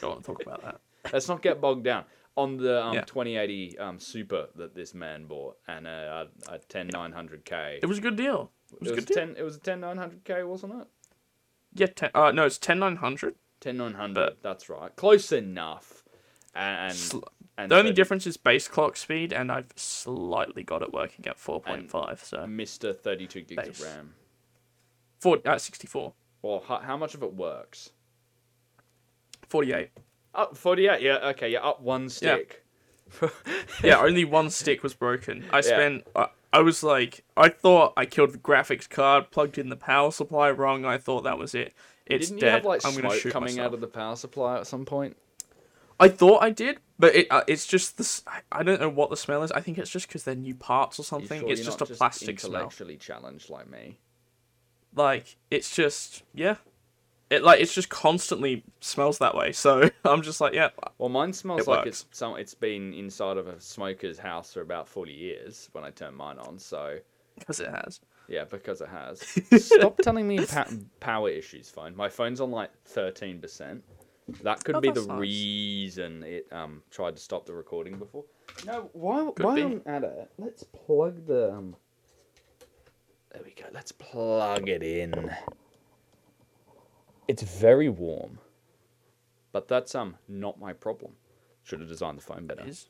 Don't 0.00 0.10
want 0.10 0.20
to 0.24 0.26
talk 0.26 0.42
about 0.42 0.62
that. 0.62 0.80
Let's 1.12 1.28
not 1.28 1.42
get 1.42 1.60
bogged 1.60 1.84
down 1.84 2.04
on 2.36 2.56
the 2.56 2.82
um, 2.84 2.94
Yeah. 2.94 3.00
2080 3.02 3.78
um, 3.78 3.98
Super 3.98 4.48
that 4.54 4.74
this 4.74 4.94
man 4.94 5.26
bought 5.26 5.56
and 5.66 5.86
a, 5.86 6.28
a, 6.48 6.54
a 6.54 6.58
10900K. 6.60 7.80
It 7.82 7.86
was 7.86 7.98
a 7.98 8.00
good 8.00 8.16
deal. 8.16 8.52
It 8.72 8.80
was, 8.80 8.88
It 8.88 8.92
a 8.92 8.94
was 8.96 9.04
good 9.04 9.14
deal. 9.14 9.26
10. 9.26 9.36
It 9.36 9.42
was 9.42 9.56
a 9.56 9.60
10900K, 9.60 10.46
wasn't 10.46 10.80
it? 10.82 10.86
Yeah, 11.74 11.86
ten, 11.88 12.10
uh, 12.14 12.30
no, 12.32 12.46
it's 12.46 12.56
ten 12.58 12.78
nine 12.78 12.96
hundred. 12.96 13.34
10900. 13.60 14.14
But- 14.14 14.42
that's 14.42 14.68
right. 14.70 14.94
Close 14.96 15.30
enough. 15.32 16.04
And, 16.54 16.94
Sl- 16.94 17.18
and 17.58 17.70
The 17.70 17.76
only 17.76 17.90
30 17.90 17.94
difference 17.96 18.26
is 18.26 18.36
base 18.38 18.66
clock 18.66 18.96
speed, 18.96 19.32
and 19.32 19.52
I've 19.52 19.72
slightly 19.76 20.62
got 20.62 20.80
it 20.82 20.92
working 20.92 21.26
at 21.26 21.36
four 21.38 21.60
point 21.60 21.90
five. 21.90 22.20
So 22.24 22.38
Mr. 22.46 22.96
32 22.96 23.42
gigs 23.42 23.62
Base. 23.62 23.80
of 23.80 23.86
RAM. 23.86 24.14
Four, 25.26 25.38
uh, 25.44 25.58
64, 25.58 26.12
Well, 26.42 26.62
how, 26.66 26.78
how 26.78 26.96
much 26.96 27.14
of 27.14 27.22
it 27.22 27.34
works? 27.34 27.90
48. 29.48 29.90
Up 30.34 30.56
48. 30.56 31.00
Yeah. 31.00 31.16
Okay. 31.30 31.50
Yeah. 31.50 31.60
Up 31.60 31.80
one 31.80 32.08
stick. 32.08 32.62
Yeah, 33.84 34.00
only 34.00 34.24
one 34.24 34.50
stick 34.50 34.82
was 34.82 34.92
broken. 34.94 35.44
I 35.52 35.60
spent. 35.60 36.06
I 36.16 36.26
I 36.52 36.60
was 36.60 36.82
like, 36.82 37.24
I 37.36 37.48
thought 37.48 37.92
I 37.96 38.04
killed 38.06 38.32
the 38.32 38.38
graphics 38.38 38.88
card, 38.88 39.30
plugged 39.30 39.58
in 39.58 39.68
the 39.68 39.76
power 39.76 40.10
supply 40.10 40.50
wrong. 40.50 40.84
I 40.84 40.98
thought 40.98 41.22
that 41.24 41.38
was 41.38 41.54
it. 41.54 41.72
It's 42.06 42.28
Didn't 42.28 42.40
dead. 42.40 42.46
you 42.46 42.52
have 42.52 42.64
like 42.64 42.84
I'm 42.84 42.94
gonna 43.00 43.14
shoot 43.16 43.32
coming 43.32 43.54
myself. 43.54 43.66
out 43.68 43.74
of 43.74 43.80
the 43.80 43.86
power 43.86 44.16
supply 44.16 44.56
at 44.58 44.66
some 44.66 44.84
point? 44.84 45.16
I 46.00 46.08
thought 46.08 46.42
I 46.42 46.50
did, 46.50 46.78
but 46.98 47.14
it 47.14 47.26
uh, 47.30 47.42
it's 47.46 47.66
just 47.66 47.96
this. 47.96 48.22
I- 48.50 48.62
don't 48.64 48.80
know 48.80 48.88
what 48.88 49.10
the 49.10 49.16
smell 49.16 49.42
is. 49.44 49.52
I 49.52 49.60
think 49.60 49.78
it's 49.78 49.90
just 49.90 50.08
because 50.08 50.24
they're 50.24 50.34
new 50.34 50.54
parts 50.56 50.98
or 50.98 51.04
something. 51.04 51.40
sure 51.40 51.50
it's 51.50 51.64
just 51.64 51.80
a 51.80 51.86
plastic 51.86 52.40
smell. 52.40 52.54
intellectually 52.54 52.96
challenged 52.96 53.50
like 53.50 53.70
me. 53.70 53.98
Like 54.96 55.36
it's 55.50 55.76
just 55.76 56.22
yeah, 56.34 56.56
it 57.30 57.42
like 57.44 57.60
it's 57.60 57.74
just 57.74 57.90
constantly 57.90 58.64
smells 58.80 59.18
that 59.18 59.34
way. 59.36 59.52
So 59.52 59.88
I'm 60.04 60.22
just 60.22 60.40
like 60.40 60.54
yeah, 60.54 60.70
Well, 60.98 61.10
mine 61.10 61.32
smells 61.32 61.60
It 61.62 61.68
like 61.68 61.84
works. 61.84 62.06
it's 62.10 62.18
some. 62.18 62.36
It's 62.36 62.54
been 62.54 62.94
inside 62.94 63.36
of 63.36 63.46
a 63.46 63.60
smoker's 63.60 64.18
house 64.18 64.54
for 64.54 64.62
about 64.62 64.88
forty 64.88 65.12
years 65.12 65.68
when 65.72 65.84
I 65.84 65.90
turned 65.90 66.16
mine 66.16 66.38
on. 66.38 66.58
So 66.58 66.98
because 67.38 67.60
it 67.60 67.68
has. 67.68 68.00
yeah, 68.28 68.44
because 68.44 68.80
it 68.80 68.88
has. 68.88 69.20
Stop 69.62 69.98
telling 69.98 70.26
me 70.26 70.44
pa- 70.46 70.66
power 70.98 71.28
issues. 71.28 71.68
Phone. 71.68 71.94
My 71.94 72.08
phone's 72.08 72.40
on 72.40 72.50
like 72.50 72.70
thirteen 72.86 73.38
percent. 73.40 73.84
That 74.42 74.64
could 74.64 74.74
Oh, 74.76 74.80
be 74.80 74.90
the 74.90 75.04
nice. 75.06 75.20
reason 75.20 76.22
it 76.24 76.46
um 76.50 76.82
tried 76.90 77.16
to 77.16 77.22
stop 77.22 77.44
the 77.46 77.52
recording 77.52 77.96
before. 77.98 78.24
No, 78.64 78.88
why? 78.94 79.30
Could 79.36 79.44
why 79.44 79.54
be. 79.56 79.62
I'm 79.62 79.82
at 79.86 80.02
it? 80.04 80.30
Let's 80.38 80.64
plug 80.64 81.26
the 81.26 81.52
um. 81.52 81.76
There 83.36 83.44
we 83.44 83.50
go. 83.50 83.68
Let's 83.74 83.92
plug 83.92 84.66
it 84.70 84.82
in. 84.82 85.30
It's 87.28 87.42
very 87.42 87.90
warm, 87.90 88.38
but 89.52 89.68
that's 89.68 89.94
um 89.94 90.16
not 90.26 90.58
my 90.58 90.72
problem. 90.72 91.12
Should 91.64 91.80
have 91.80 91.88
designed 91.88 92.16
the 92.16 92.22
phone 92.22 92.46
better. 92.46 92.62
It 92.62 92.68
is. 92.68 92.88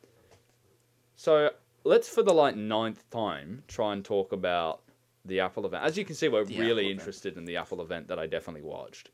So 1.17 1.51
let's, 1.83 2.09
for 2.09 2.23
the 2.23 2.33
like 2.33 2.55
ninth 2.55 3.09
time, 3.11 3.65
try 3.67 3.93
and 3.93 4.05
talk 4.05 4.31
about 4.33 4.83
the 5.25 5.41
Apple 5.41 5.67
event. 5.67 5.83
As 5.83 5.99
you 5.99 6.05
can 6.05 6.15
see, 6.15 6.29
we're 6.29 6.45
The 6.45 6.61
really 6.61 6.65
Apple 6.71 6.79
event. 6.79 6.91
interested 7.01 7.37
in 7.39 7.45
the 7.45 7.57
Apple 7.57 7.81
event 7.83 8.07
that 8.07 8.21
I 8.21 8.27
definitely 8.27 8.63
watched. 8.63 9.11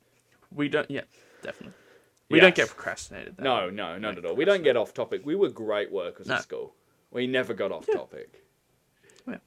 We 0.55 0.69
don't. 0.69 0.91
Yeah, 0.91 1.03
definitely. 1.43 1.73
We 2.29 2.41
don't 2.41 2.51
Yes. 2.59 2.69
get 2.69 2.75
procrastinated. 2.77 3.39
That 3.39 3.43
No, 3.43 3.71
no, 3.71 3.97
not 3.97 4.19
at 4.19 4.27
all. 4.27 4.35
We 4.37 4.45
don't 4.45 4.63
get 4.65 4.77
off 4.77 4.93
topic. 4.93 5.23
We 5.25 5.35
were 5.35 5.49
great 5.49 5.91
workers 5.91 6.27
No. 6.27 6.35
at 6.35 6.43
school. 6.43 6.75
We 7.11 7.27
never 7.27 7.55
got 7.55 7.73
off 7.73 7.87
topic. 7.87 8.45
Yeah. 9.27 9.39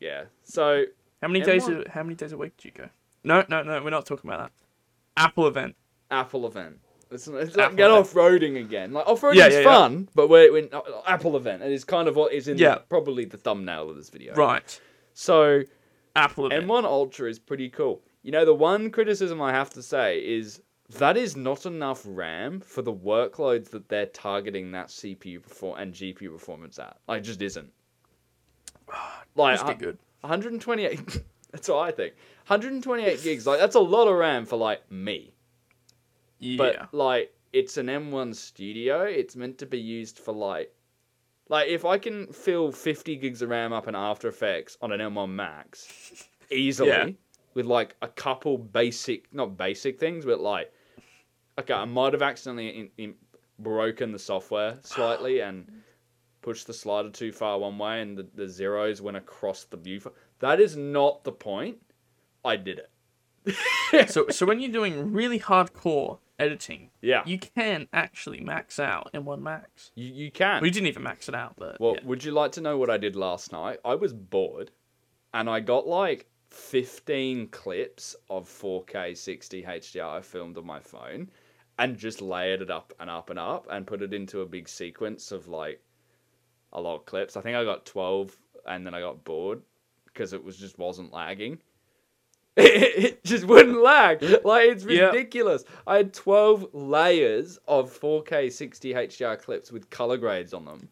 Yeah. 0.00 0.24
So 0.44 0.84
How 1.26 1.32
many 1.32 1.44
days? 1.44 1.66
A, 1.68 1.82
how 1.90 2.04
many 2.04 2.14
days 2.14 2.30
a 2.30 2.36
week 2.36 2.56
do 2.56 2.68
you 2.68 2.72
go? 2.72 2.88
No, 3.24 3.44
no, 3.48 3.64
no. 3.64 3.82
We're 3.82 3.90
not 3.90 4.06
talking 4.06 4.30
about 4.30 4.42
that. 4.44 4.52
Apple 5.16 5.48
event. 5.48 5.74
Apple 6.08 6.46
event. 6.46 6.78
Let's, 7.10 7.26
let's 7.26 7.50
Apple 7.50 7.62
not 7.62 7.76
get 7.76 7.90
off 7.90 8.12
roading 8.14 8.60
again. 8.60 8.92
Like 8.92 9.08
off 9.08 9.24
roading's 9.24 9.42
Yeah, 9.42 9.48
yeah, 9.50 9.58
yeah. 9.58 9.64
fun, 9.64 10.08
but 10.14 10.28
we're, 10.28 10.52
we're 10.52 10.68
uh, 10.72 10.82
Apple 11.04 11.36
event. 11.36 11.62
and 11.64 11.72
It 11.72 11.74
is 11.74 11.82
kind 11.82 12.06
of 12.06 12.14
what 12.14 12.32
is 12.32 12.46
in 12.46 12.58
Yeah. 12.58 12.74
the, 12.76 12.80
probably 12.82 13.24
the 13.24 13.38
thumbnail 13.38 13.90
of 13.90 13.96
this 13.96 14.08
video. 14.08 14.34
Right. 14.34 14.80
So 15.14 15.62
Apple 16.14 16.46
event. 16.46 16.64
M1 16.64 16.84
Ultra 16.84 17.28
is 17.28 17.40
pretty 17.40 17.70
cool. 17.70 18.02
You 18.22 18.30
know, 18.30 18.44
the 18.44 18.54
one 18.54 18.92
criticism 18.92 19.42
I 19.42 19.50
have 19.50 19.70
to 19.70 19.82
say 19.82 20.18
is 20.20 20.62
that 20.98 21.16
is 21.16 21.36
not 21.36 21.66
enough 21.66 22.02
RAM 22.06 22.60
for 22.60 22.82
the 22.82 22.92
workloads 22.94 23.70
that 23.70 23.88
they're 23.88 24.06
targeting 24.06 24.70
that 24.72 24.88
CPU 24.90 25.42
perform 25.42 25.80
and 25.80 25.92
GPU 25.92 26.30
performance 26.30 26.78
at. 26.78 26.98
Like, 27.08 27.22
it 27.22 27.24
just 27.24 27.42
isn't. 27.42 27.72
Like, 29.34 29.66
get 29.66 29.78
good. 29.78 29.98
128. 30.20 31.22
that's 31.52 31.68
what 31.68 31.78
I 31.78 31.90
think. 31.90 32.14
128 32.46 33.22
gigs. 33.22 33.46
Like, 33.46 33.58
that's 33.58 33.76
a 33.76 33.80
lot 33.80 34.08
of 34.08 34.16
RAM 34.16 34.46
for 34.46 34.56
like 34.56 34.90
me. 34.90 35.32
Yeah. 36.38 36.56
But 36.58 36.94
like, 36.94 37.32
it's 37.52 37.76
an 37.76 37.86
M1 37.86 38.34
Studio. 38.34 39.02
It's 39.02 39.36
meant 39.36 39.58
to 39.58 39.66
be 39.66 39.78
used 39.78 40.18
for 40.18 40.32
like. 40.32 40.72
Like 41.48 41.68
if 41.68 41.84
I 41.84 41.96
can 41.98 42.26
fill 42.32 42.72
50 42.72 43.16
gigs 43.16 43.40
of 43.40 43.50
RAM 43.50 43.72
up 43.72 43.86
in 43.86 43.94
After 43.94 44.26
Effects 44.28 44.76
on 44.82 44.90
an 44.90 44.98
M1 45.00 45.30
Max 45.30 46.28
easily 46.50 46.88
Yeah. 46.90 47.10
with 47.54 47.66
like 47.66 47.94
a 48.02 48.08
couple 48.08 48.58
basic, 48.58 49.32
not 49.32 49.56
basic 49.56 50.00
things, 50.00 50.24
but 50.24 50.40
like, 50.40 50.72
okay, 51.58 51.72
I 51.72 51.84
might 51.84 52.14
have 52.14 52.22
accidentally 52.22 52.68
in, 52.70 52.90
in, 52.98 53.14
broken 53.60 54.12
the 54.12 54.18
software 54.18 54.76
slightly 54.82 55.40
and 55.40 55.70
pushed 56.46 56.68
the 56.68 56.72
slider 56.72 57.10
too 57.10 57.32
far 57.32 57.58
one 57.58 57.76
way 57.76 58.00
and 58.00 58.16
the, 58.16 58.24
the 58.36 58.48
zeros 58.48 59.02
went 59.02 59.16
across 59.16 59.64
the 59.64 59.76
view. 59.76 60.00
That 60.38 60.60
is 60.60 60.76
not 60.76 61.24
the 61.24 61.32
point. 61.32 61.78
I 62.44 62.54
did 62.54 62.78
it. 62.78 64.08
so 64.10 64.28
so 64.28 64.46
when 64.46 64.60
you're 64.60 64.70
doing 64.70 65.12
really 65.12 65.40
hardcore 65.40 66.18
editing, 66.38 66.90
Yeah, 67.02 67.24
you 67.26 67.40
can 67.40 67.88
actually 67.92 68.40
max 68.42 68.78
out 68.78 69.10
M1 69.12 69.40
Max. 69.42 69.90
you, 69.96 70.06
you 70.06 70.30
can. 70.30 70.62
We 70.62 70.70
didn't 70.70 70.86
even 70.86 71.02
max 71.02 71.28
it 71.28 71.34
out, 71.34 71.54
but 71.56 71.80
Well, 71.80 71.94
yeah. 71.96 72.04
would 72.04 72.22
you 72.22 72.30
like 72.30 72.52
to 72.52 72.60
know 72.60 72.78
what 72.78 72.90
I 72.90 72.96
did 72.96 73.16
last 73.16 73.50
night? 73.50 73.80
I 73.84 73.96
was 73.96 74.12
bored 74.12 74.70
and 75.34 75.50
I 75.50 75.58
got 75.58 75.88
like 75.88 76.28
15 76.50 77.48
clips 77.48 78.14
of 78.30 78.48
4K 78.48 79.16
60 79.16 79.64
HDR 79.64 80.18
I 80.18 80.20
filmed 80.20 80.58
on 80.58 80.64
my 80.64 80.78
phone 80.78 81.28
and 81.80 81.98
just 81.98 82.22
layered 82.22 82.62
it 82.62 82.70
up 82.70 82.92
and 83.00 83.10
up 83.10 83.30
and 83.30 83.38
up 83.40 83.66
and 83.68 83.84
put 83.84 84.00
it 84.00 84.14
into 84.14 84.42
a 84.42 84.46
big 84.46 84.68
sequence 84.68 85.32
of 85.32 85.48
like 85.48 85.80
a 86.76 86.80
lot 86.80 86.96
of 86.96 87.06
clips. 87.06 87.36
I 87.36 87.40
think 87.40 87.56
I 87.56 87.64
got 87.64 87.84
12 87.86 88.36
and 88.66 88.86
then 88.86 88.94
I 88.94 89.00
got 89.00 89.24
bored 89.24 89.62
because 90.06 90.32
it 90.32 90.42
was 90.44 90.56
just 90.56 90.78
wasn't 90.78 91.12
lagging. 91.12 91.58
it 92.56 93.22
just 93.24 93.44
wouldn't 93.44 93.82
lag. 93.82 94.22
Like 94.44 94.68
it's 94.70 94.84
ridiculous. 94.84 95.64
I 95.86 95.96
had 95.98 96.14
12 96.14 96.68
layers 96.72 97.58
of 97.68 97.98
4K 97.98 98.50
60 98.52 98.94
HDR 98.94 99.38
clips 99.38 99.70
with 99.72 99.90
color 99.90 100.16
grades 100.16 100.54
on 100.54 100.64
them. 100.64 100.88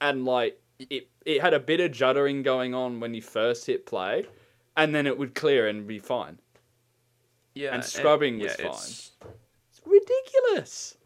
And 0.00 0.24
like 0.24 0.60
it 0.78 1.08
it 1.24 1.40
had 1.40 1.54
a 1.54 1.60
bit 1.60 1.80
of 1.80 1.90
juddering 1.92 2.42
going 2.44 2.74
on 2.74 3.00
when 3.00 3.14
you 3.14 3.22
first 3.22 3.66
hit 3.66 3.86
play 3.86 4.26
and 4.76 4.94
then 4.94 5.06
it 5.06 5.16
would 5.18 5.34
clear 5.34 5.68
and 5.68 5.86
be 5.86 5.98
fine. 5.98 6.38
yeah, 7.54 7.74
and 7.74 7.82
it- 7.82 7.86
scrubbing 7.86 8.38
was 8.38 8.54
yeah, 8.58 8.68
fine. 8.68 8.70
It's, 8.70 9.12
It's 9.70 9.80
ridiculous. 9.84 10.96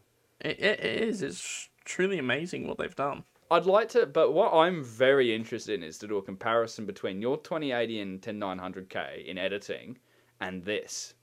it, 0.41 0.59
it 0.59 0.79
it 0.79 1.01
is. 1.03 1.21
It's 1.21 1.69
truly 1.85 2.19
amazing 2.19 2.67
what 2.67 2.77
they've 2.77 2.95
done. 2.95 3.23
I'd 3.49 3.65
like 3.65 3.89
to, 3.89 4.05
but 4.05 4.33
what 4.33 4.53
I'm 4.53 4.83
very 4.83 5.33
interested 5.33 5.75
in 5.75 5.83
is 5.83 5.97
to 5.99 6.07
do 6.07 6.17
a 6.17 6.21
comparison 6.21 6.85
between 6.85 7.21
your 7.21 7.37
2080 7.37 8.01
and 8.01 8.21
10900K 8.21 9.25
in 9.25 9.37
editing 9.37 9.97
and 10.41 10.63
this. 10.63 11.13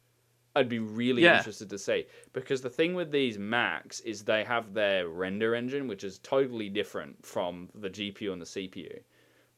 I'd 0.57 0.69
be 0.69 0.79
really 0.79 1.23
Yeah. 1.23 1.37
interested 1.37 1.69
to 1.69 1.79
see 1.79 2.07
because 2.33 2.63
the 2.63 2.71
thing 2.71 2.95
with 2.95 3.11
these 3.11 3.39
Macs 3.39 4.01
is 4.01 4.25
they 4.25 4.45
have 4.45 4.73
their 4.73 5.09
render 5.09 5.55
engine, 5.55 5.87
which 5.89 6.05
is 6.05 6.19
totally 6.21 6.69
different 6.71 7.27
from 7.27 7.71
the 7.75 7.91
GPU 7.91 8.33
and 8.33 8.41
the 8.41 8.47
CPU, 8.47 9.03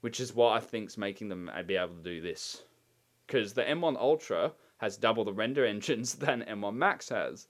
which 0.01 0.19
is 0.19 0.35
what 0.35 0.53
I 0.57 0.61
think's 0.61 0.97
making 0.97 1.29
them 1.29 1.51
uh, 1.55 1.63
be 1.63 1.77
able 1.77 1.95
to 1.97 2.03
do 2.03 2.21
this. 2.21 2.65
Because 3.27 3.53
the 3.53 3.63
M1 3.63 3.97
Ultra 3.97 4.55
has 4.79 4.97
double 4.97 5.25
the 5.25 5.35
render 5.35 5.65
engines 5.75 6.15
than 6.15 6.43
M1 6.43 6.75
Max 6.75 7.11
has, 7.11 7.49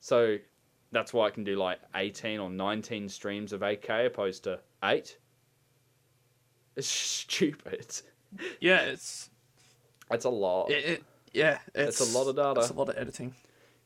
so 0.00 0.38
that's 0.94 1.12
why 1.12 1.26
I 1.26 1.30
can 1.30 1.44
do 1.44 1.56
like 1.56 1.78
18 1.94 2.40
or 2.40 2.48
19 2.50 3.08
streams 3.08 3.52
of 3.52 3.60
8K 3.60 4.06
opposed 4.06 4.44
to 4.44 4.60
8. 4.82 5.18
It's 6.76 6.86
stupid. 6.88 8.00
Yeah, 8.60 8.80
it's 8.82 9.30
That's 10.10 10.24
a 10.24 10.30
lot. 10.30 10.70
it, 10.70 10.84
it 10.84 11.04
yeah. 11.32 11.58
It's, 11.74 12.00
It's 12.00 12.14
a 12.14 12.18
lot 12.18 12.28
of 12.28 12.36
data. 12.36 12.60
It's 12.60 12.70
a 12.70 12.74
lot 12.74 12.88
of 12.88 12.96
editing. 12.96 13.34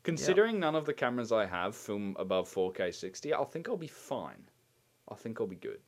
Considering 0.05 0.59
none 0.61 0.75
of 0.75 0.87
the 0.87 0.95
cameras 0.95 1.33
I 1.33 1.45
have 1.45 1.75
film 1.77 2.17
above 2.19 2.49
4K 2.49 2.95
60, 2.95 3.35
I 3.35 3.45
think 3.45 3.69
I'll 3.69 3.77
be 3.77 3.87
fine. 3.88 4.43
I 5.11 5.15
think 5.15 5.41
I'll 5.41 5.47
be 5.47 5.57
good 5.57 5.81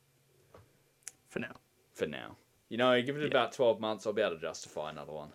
for 1.29 1.39
now. 1.39 1.55
for 1.93 2.05
now. 2.07 2.35
You 2.69 2.77
know, 2.77 3.01
give 3.01 3.15
it 3.17 3.21
Yeah. 3.21 3.27
about 3.27 3.51
12 3.51 3.79
months, 3.79 4.05
I'll 4.05 4.13
be 4.13 4.21
able 4.21 4.35
to 4.35 4.41
justify 4.41 4.89
another 4.91 5.11
one. 5.13 5.29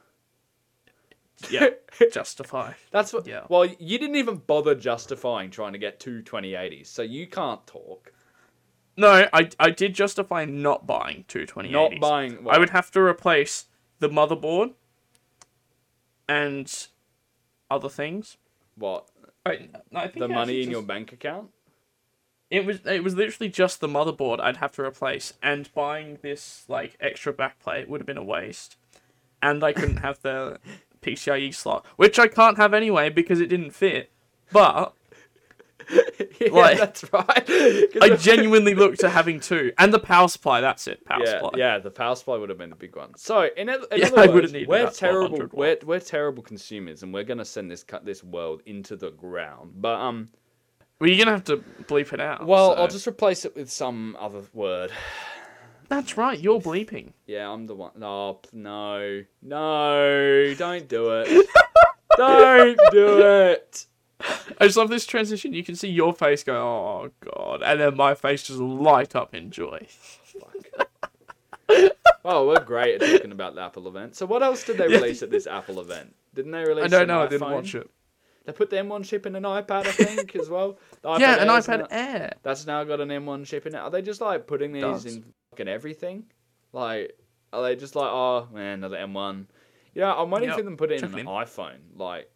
Yeah, 1.50 1.70
justify. 2.12 2.72
That's 2.90 3.12
what. 3.12 3.26
Yeah. 3.26 3.44
Well, 3.48 3.66
you 3.66 3.98
didn't 3.98 4.16
even 4.16 4.36
bother 4.36 4.74
justifying 4.74 5.50
trying 5.50 5.72
to 5.72 5.78
get 5.78 6.00
two 6.00 6.22
2080s, 6.22 6.86
so 6.86 7.02
you 7.02 7.26
can't 7.26 7.66
talk. 7.66 8.12
No, 8.96 9.28
I 9.32 9.50
I 9.58 9.70
did 9.70 9.94
justify 9.94 10.44
not 10.44 10.86
buying 10.86 11.24
two 11.28 11.46
2080s. 11.46 11.70
Not 11.70 12.00
buying. 12.00 12.46
I 12.48 12.58
would 12.58 12.70
have 12.70 12.90
to 12.92 13.00
replace 13.00 13.66
the 13.98 14.08
motherboard, 14.08 14.72
and 16.28 16.86
other 17.70 17.88
things. 17.88 18.36
What? 18.76 19.08
Wait, 19.46 19.70
no, 19.90 20.00
I 20.00 20.08
think 20.08 20.18
The 20.18 20.28
money 20.28 20.62
in 20.62 20.70
your 20.70 20.82
bank 20.82 21.12
account? 21.12 21.50
It 22.50 22.64
was 22.64 22.80
it 22.86 23.02
was 23.02 23.14
literally 23.16 23.50
just 23.50 23.80
the 23.80 23.88
motherboard 23.88 24.40
I'd 24.40 24.58
have 24.58 24.72
to 24.72 24.82
replace, 24.82 25.34
and 25.42 25.72
buying 25.74 26.18
this 26.22 26.64
like 26.68 26.96
extra 27.00 27.32
backplate 27.32 27.88
would 27.88 28.00
have 28.00 28.06
been 28.06 28.16
a 28.16 28.24
waste, 28.24 28.76
and 29.42 29.62
I 29.64 29.72
couldn't 29.72 29.98
have 29.98 30.20
the 30.22 30.58
PCIe 31.06 31.54
slot, 31.54 31.84
which 31.96 32.18
I 32.18 32.28
can't 32.28 32.56
have 32.58 32.74
anyway 32.74 33.08
because 33.10 33.40
it 33.40 33.46
didn't 33.46 33.70
fit. 33.70 34.10
But 34.52 34.94
yeah, 36.40 36.48
Like- 36.50 36.78
that's 36.78 37.04
right. 37.12 37.44
I 38.02 38.16
genuinely 38.18 38.74
looked 38.74 39.00
to 39.00 39.08
having 39.08 39.38
two, 39.40 39.72
and 39.78 39.92
the 39.94 39.98
power 39.98 40.28
supply. 40.28 40.60
That's 40.60 40.86
it, 40.88 41.04
power 41.04 41.20
yeah, 41.24 41.30
supply. 41.40 41.50
yeah, 41.56 41.78
the 41.78 41.90
power 41.90 42.16
supply 42.16 42.36
would 42.38 42.48
have 42.48 42.58
been 42.58 42.70
the 42.70 42.76
big 42.76 42.96
one. 42.96 43.16
So, 43.16 43.48
in, 43.56 43.68
in 43.68 43.80
Yeah, 43.96 44.08
other 44.08 44.32
words, 44.32 44.52
we're 44.66 44.90
terrible. 44.90 45.48
We're, 45.52 45.78
we're 45.84 46.00
terrible 46.00 46.42
consumers, 46.42 47.02
and 47.02 47.12
we're 47.14 47.24
gonna 47.24 47.44
send 47.44 47.70
this 47.70 47.84
cut 47.84 48.04
this 48.04 48.24
world 48.24 48.62
into 48.66 48.96
the 48.96 49.10
ground. 49.10 49.74
But 49.76 49.96
um, 50.00 50.28
Well, 51.00 51.08
you're 51.08 51.18
gonna 51.24 51.36
have 51.36 51.44
to 51.44 51.58
bleep 51.84 52.12
it 52.12 52.20
out. 52.20 52.44
well, 52.46 52.74
so- 52.74 52.80
I'll 52.82 52.88
just 52.88 53.06
replace 53.06 53.44
it 53.44 53.54
with 53.54 53.70
some 53.70 54.16
other 54.18 54.42
word. 54.52 54.90
That's 55.88 56.16
right. 56.16 56.38
You're 56.38 56.60
bleeping. 56.60 57.12
Yeah, 57.26 57.50
I'm 57.50 57.66
the 57.66 57.74
one. 57.74 57.92
Oh, 58.02 58.40
no, 58.52 58.98
no, 59.00 59.24
no! 59.42 60.54
Don't 60.54 60.88
do 60.88 61.10
it. 61.20 61.48
don't 62.16 62.78
do 62.90 63.18
it. 63.20 63.86
I 64.20 64.66
just 64.66 64.76
love 64.76 64.88
this 64.88 65.06
transition. 65.06 65.52
You 65.52 65.62
can 65.62 65.76
see 65.76 65.88
your 65.88 66.12
face 66.14 66.42
go, 66.42 66.56
"Oh 66.56 67.10
God," 67.20 67.62
and 67.62 67.80
then 67.80 67.96
my 67.96 68.14
face 68.14 68.44
just 68.44 68.58
light 68.58 69.14
up 69.14 69.34
in 69.34 69.50
joy. 69.50 69.86
oh, 72.24 72.46
we're 72.46 72.64
great 72.64 73.02
at 73.02 73.10
talking 73.12 73.32
about 73.32 73.54
the 73.54 73.62
Apple 73.62 73.86
event. 73.88 74.16
So, 74.16 74.26
what 74.26 74.42
else 74.42 74.64
did 74.64 74.78
they 74.78 74.88
release 74.88 75.22
at 75.22 75.30
this 75.30 75.46
Apple 75.46 75.80
event? 75.80 76.14
Didn't 76.34 76.52
they 76.52 76.64
release? 76.64 76.84
I 76.84 76.88
don't 76.88 77.08
know. 77.08 77.22
I 77.22 77.26
didn't 77.26 77.50
watch 77.50 77.74
it. 77.74 77.90
They 78.46 78.52
put 78.52 78.70
the 78.70 78.76
M1 78.76 79.04
chip 79.04 79.26
in 79.26 79.34
an 79.34 79.42
iPad, 79.42 79.86
I 79.86 79.92
think, 79.92 80.36
as 80.36 80.48
well. 80.48 80.78
Yeah, 81.18 81.42
an 81.42 81.48
iPad 81.48 81.80
now- 81.80 81.86
Air. 81.90 82.32
That's 82.42 82.66
now 82.66 82.82
got 82.84 83.00
an 83.00 83.08
M1 83.08 83.46
chip 83.46 83.66
in 83.66 83.74
it. 83.74 83.78
Are 83.78 83.90
they 83.90 84.02
just 84.02 84.20
like 84.20 84.46
putting 84.46 84.72
these 84.72 84.82
does. 84.82 85.06
in 85.06 85.24
fucking 85.56 85.68
everything? 85.68 86.24
Like, 86.72 87.18
are 87.52 87.62
they 87.62 87.76
just 87.76 87.96
like, 87.96 88.10
oh 88.10 88.48
man, 88.52 88.78
another 88.78 88.98
M1? 88.98 89.46
Yeah, 89.94 90.12
I'm 90.14 90.30
waiting 90.30 90.50
Yep, 90.50 90.58
for 90.58 90.62
them 90.64 90.72
to 90.74 90.76
put 90.76 90.92
it 90.92 91.02
in 91.02 91.14
an 91.14 91.26
iPhone. 91.26 91.78
Like, 91.96 92.30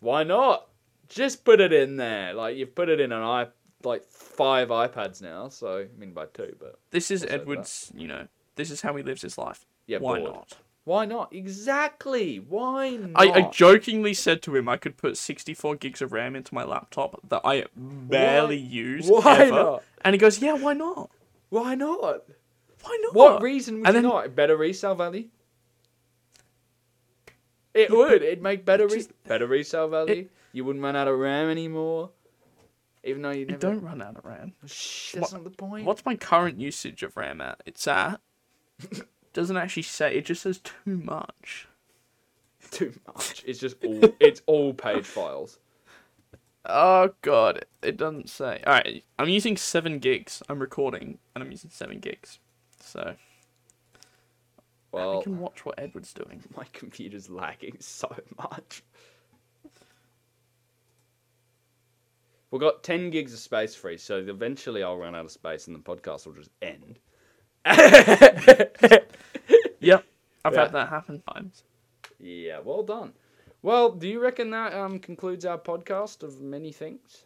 why 0.00 0.22
not? 0.22 0.68
Just 1.08 1.44
put 1.44 1.60
it 1.60 1.72
in 1.72 1.96
there. 1.96 2.34
Like, 2.34 2.56
you've 2.56 2.74
put 2.74 2.88
it 2.88 3.00
in 3.00 3.12
an 3.12 3.22
i 3.22 3.48
like 3.82 4.04
five 4.04 4.68
iPads 4.68 5.20
now. 5.20 5.48
So 5.48 5.80
I 5.80 5.98
mean 5.98 6.12
by 6.12 6.26
two, 6.26 6.56
but 6.58 6.78
This 6.90 7.10
is 7.10 7.22
Also 7.22 7.32
that. 7.32 7.40
Edward's. 7.42 7.92
You 7.94 8.08
know, 8.08 8.28
this 8.56 8.70
is 8.70 8.80
how 8.80 8.94
he 8.96 9.02
lives 9.02 9.22
his 9.22 9.36
life. 9.36 9.66
yeah, 9.86 9.98
Why 9.98 10.18
bored. 10.20 10.32
not? 10.32 10.52
Why 10.84 11.04
not? 11.06 11.32
Exactly. 11.34 12.36
Why 12.38 12.90
not? 12.90 13.20
I, 13.20 13.30
I 13.32 13.50
jokingly 13.50 14.14
said 14.14 14.42
to 14.42 14.54
him 14.54 14.68
I 14.68 14.76
could 14.76 14.96
put 14.96 15.16
64 15.16 15.76
gigs 15.76 16.00
of 16.02 16.12
RAM 16.12 16.36
into 16.36 16.54
my 16.54 16.62
laptop 16.64 17.20
that 17.28 17.40
I 17.44 17.64
barely 17.76 18.56
use 18.58 19.06
Why 19.08 19.38
ever. 19.40 19.50
not? 19.50 19.82
And 20.02 20.14
he 20.14 20.18
goes, 20.18 20.40
"Yeah, 20.40 20.52
why 20.54 20.74
not? 20.74 21.10
Why 21.50 21.74
not? 21.74 22.22
Why 22.84 22.98
not? 23.02 23.14
What 23.14 23.42
reason 23.42 23.78
would 23.78 23.86
And 23.86 23.96
you 23.96 24.02
then- 24.02 24.10
not? 24.10 24.34
Better 24.34 24.56
resale 24.56 24.94
value? 24.94 25.28
It 27.72 27.90
would. 27.90 28.22
It'd 28.22 28.42
make 28.42 28.64
better 28.64 28.86
re- 28.86 29.06
better 29.26 29.46
resale 29.46 29.88
value. 29.88 30.28
you 30.52 30.64
wouldn't 30.64 30.82
run 30.84 30.94
out 30.96 31.08
of 31.08 31.18
RAM 31.18 31.48
anymore. 31.50 32.10
Even 33.02 33.22
though 33.22 33.30
you 33.32 33.44
never. 33.46 33.58
don't 33.58 33.82
run 33.82 34.00
out 34.00 34.16
of 34.16 34.24
RAM. 34.24 34.54
Shh, 34.66 35.12
that's 35.12 35.32
What- 35.32 35.42
not 35.42 35.44
the 35.44 35.50
point. 35.56 35.84
What's 35.84 36.04
my 36.06 36.16
current 36.16 36.58
usage 36.60 37.02
of 37.02 37.16
RAM 37.16 37.40
at? 37.40 37.60
It's 37.66 37.86
at. 37.88 38.20
Doesn't 39.32 39.56
actually 39.56 39.82
say. 39.82 40.14
It 40.14 40.24
just 40.24 40.42
says 40.42 40.60
too 40.60 40.96
much. 40.98 41.66
Too 42.70 42.94
much. 43.08 43.42
It's 43.46 43.58
just 43.58 43.76
all. 43.84 44.00
it's 44.20 44.40
all 44.46 44.72
page 44.72 45.04
files. 45.04 45.58
Oh 46.66 47.10
god, 47.20 47.58
it, 47.58 47.68
it 47.82 47.96
doesn't 47.98 48.30
say. 48.30 48.62
All 48.66 48.72
right, 48.72 49.04
I'm 49.18 49.28
using 49.28 49.56
seven 49.58 49.98
gigs. 49.98 50.42
I'm 50.48 50.58
recording, 50.60 51.18
and 51.34 51.44
I'm 51.44 51.50
using 51.50 51.68
seven 51.68 51.98
gigs. 51.98 52.38
So 52.84 53.00
I 53.00 53.16
Well, 54.92 55.22
can 55.22 55.38
watch 55.38 55.64
what 55.64 55.78
Edward's 55.78 56.12
doing. 56.12 56.42
my 56.56 56.64
computer's 56.72 57.28
lagging 57.30 57.76
so 57.80 58.14
much. 58.38 58.82
We've 62.50 62.60
got 62.60 62.84
10 62.84 63.10
gigs 63.10 63.32
of 63.32 63.40
space 63.40 63.74
free, 63.74 63.96
so 63.98 64.18
eventually 64.18 64.82
I'll 64.82 64.96
run 64.96 65.14
out 65.16 65.24
of 65.24 65.32
space 65.32 65.66
and 65.66 65.74
the 65.74 65.80
podcast 65.80 66.26
will 66.26 66.34
just 66.34 66.50
end. 66.62 67.00
Yep, 69.80 70.04
I've 70.44 70.54
Yeah. 70.54 70.60
had 70.62 70.72
that 70.72 70.88
happen 70.88 71.22
times. 71.22 71.64
Yeah, 72.18 72.60
well 72.60 72.82
done. 72.82 73.14
Well, 73.62 73.90
do 73.92 74.08
you 74.08 74.20
reckon 74.20 74.50
that 74.50 74.72
um, 74.74 74.98
concludes 74.98 75.44
our 75.44 75.58
podcast 75.58 76.22
of 76.22 76.40
many 76.40 76.72
things? 76.72 77.24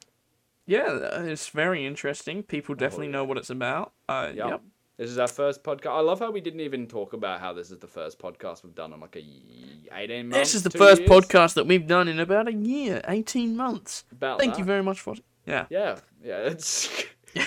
Yeah, 0.67 1.23
it's 1.25 1.49
very 1.49 1.87
interesting. 1.87 2.43
People 2.43 2.75
definitely 2.75 3.07
yeah. 3.07 3.13
know 3.13 3.25
what 3.25 3.39
it's 3.39 3.51
about. 3.51 3.93
Uh, 4.09 4.33
Yeah. 4.35 4.49
Yep. 4.49 4.63
This 4.99 5.11
is 5.11 5.19
our 5.19 5.29
first 5.29 5.63
podcast. 5.63 5.91
I 5.93 6.01
love 6.01 6.19
how 6.19 6.33
we 6.33 6.41
didn't 6.41 6.59
even 6.61 6.89
talk 6.89 7.13
about 7.13 7.41
how 7.41 7.53
this 7.53 7.71
is 7.71 7.79
the 7.79 7.87
first 7.87 8.19
podcast 8.19 8.65
we've 8.65 8.75
done 8.75 8.93
in 8.93 8.99
like 8.99 9.15
a 9.15 9.21
y- 9.21 10.01
18 10.03 10.29
months. 10.29 10.39
This 10.49 10.55
is 10.57 10.63
the 10.65 10.71
first 10.71 11.03
years. 11.03 11.11
podcast 11.11 11.55
that 11.55 11.67
we've 11.69 11.87
done 11.87 12.09
in 12.09 12.19
about 12.19 12.49
a 12.49 12.53
year, 12.53 13.01
18 13.07 13.57
months. 13.57 14.05
About 14.11 14.41
Thank 14.41 14.55
that. 14.55 14.59
you 14.59 14.65
very 14.65 14.83
much 14.83 15.01
for 15.01 15.15
it. 15.15 15.21
Yeah. 15.47 15.67
Yeah, 15.71 16.01
yeah, 16.23 16.39
it's. 16.39 16.91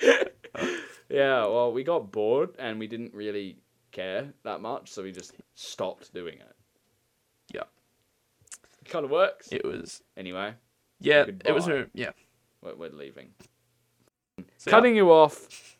yeah, 0.00 1.44
well, 1.46 1.72
we 1.72 1.84
got 1.84 2.10
bored 2.10 2.56
and 2.58 2.78
we 2.78 2.86
didn't 2.86 3.12
really 3.12 3.58
care 3.90 4.32
that 4.44 4.62
much, 4.62 4.90
so 4.90 5.02
we 5.02 5.12
just 5.12 5.34
stopped 5.54 6.14
doing 6.14 6.38
it. 6.38 6.56
Yeah. 7.52 7.64
It 8.80 8.88
Kind 8.88 9.04
of 9.04 9.10
works. 9.10 9.48
It 9.52 9.62
was. 9.64 10.02
Anyway, 10.16 10.54
Yeah, 11.00 11.26
it 11.44 11.52
was 11.52 11.68
a. 11.68 11.86
Yeah. 11.92 12.12
we're, 12.62 12.74
we're 12.76 12.90
leaving. 12.90 13.28
So, 14.56 14.70
Cutting 14.70 14.96
you 14.96 15.10
off. 15.12 15.71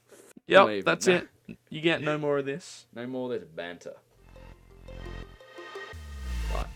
Yep, 0.47 0.85
that's 0.85 1.07
it. 1.07 1.29
You 1.71 1.81
get 1.81 2.03
no 2.03 2.19
more 2.19 2.39
of 2.39 2.47
this. 2.47 2.87
No 2.95 3.07
more 3.07 3.33
of 3.33 3.41
this 3.41 3.49
banter. 3.49 3.95
Right. 6.55 6.67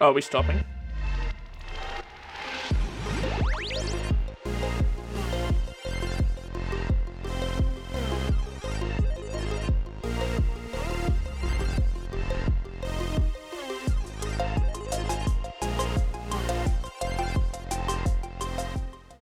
Are 0.00 0.12
we 0.12 0.20
stopping? 0.20 0.64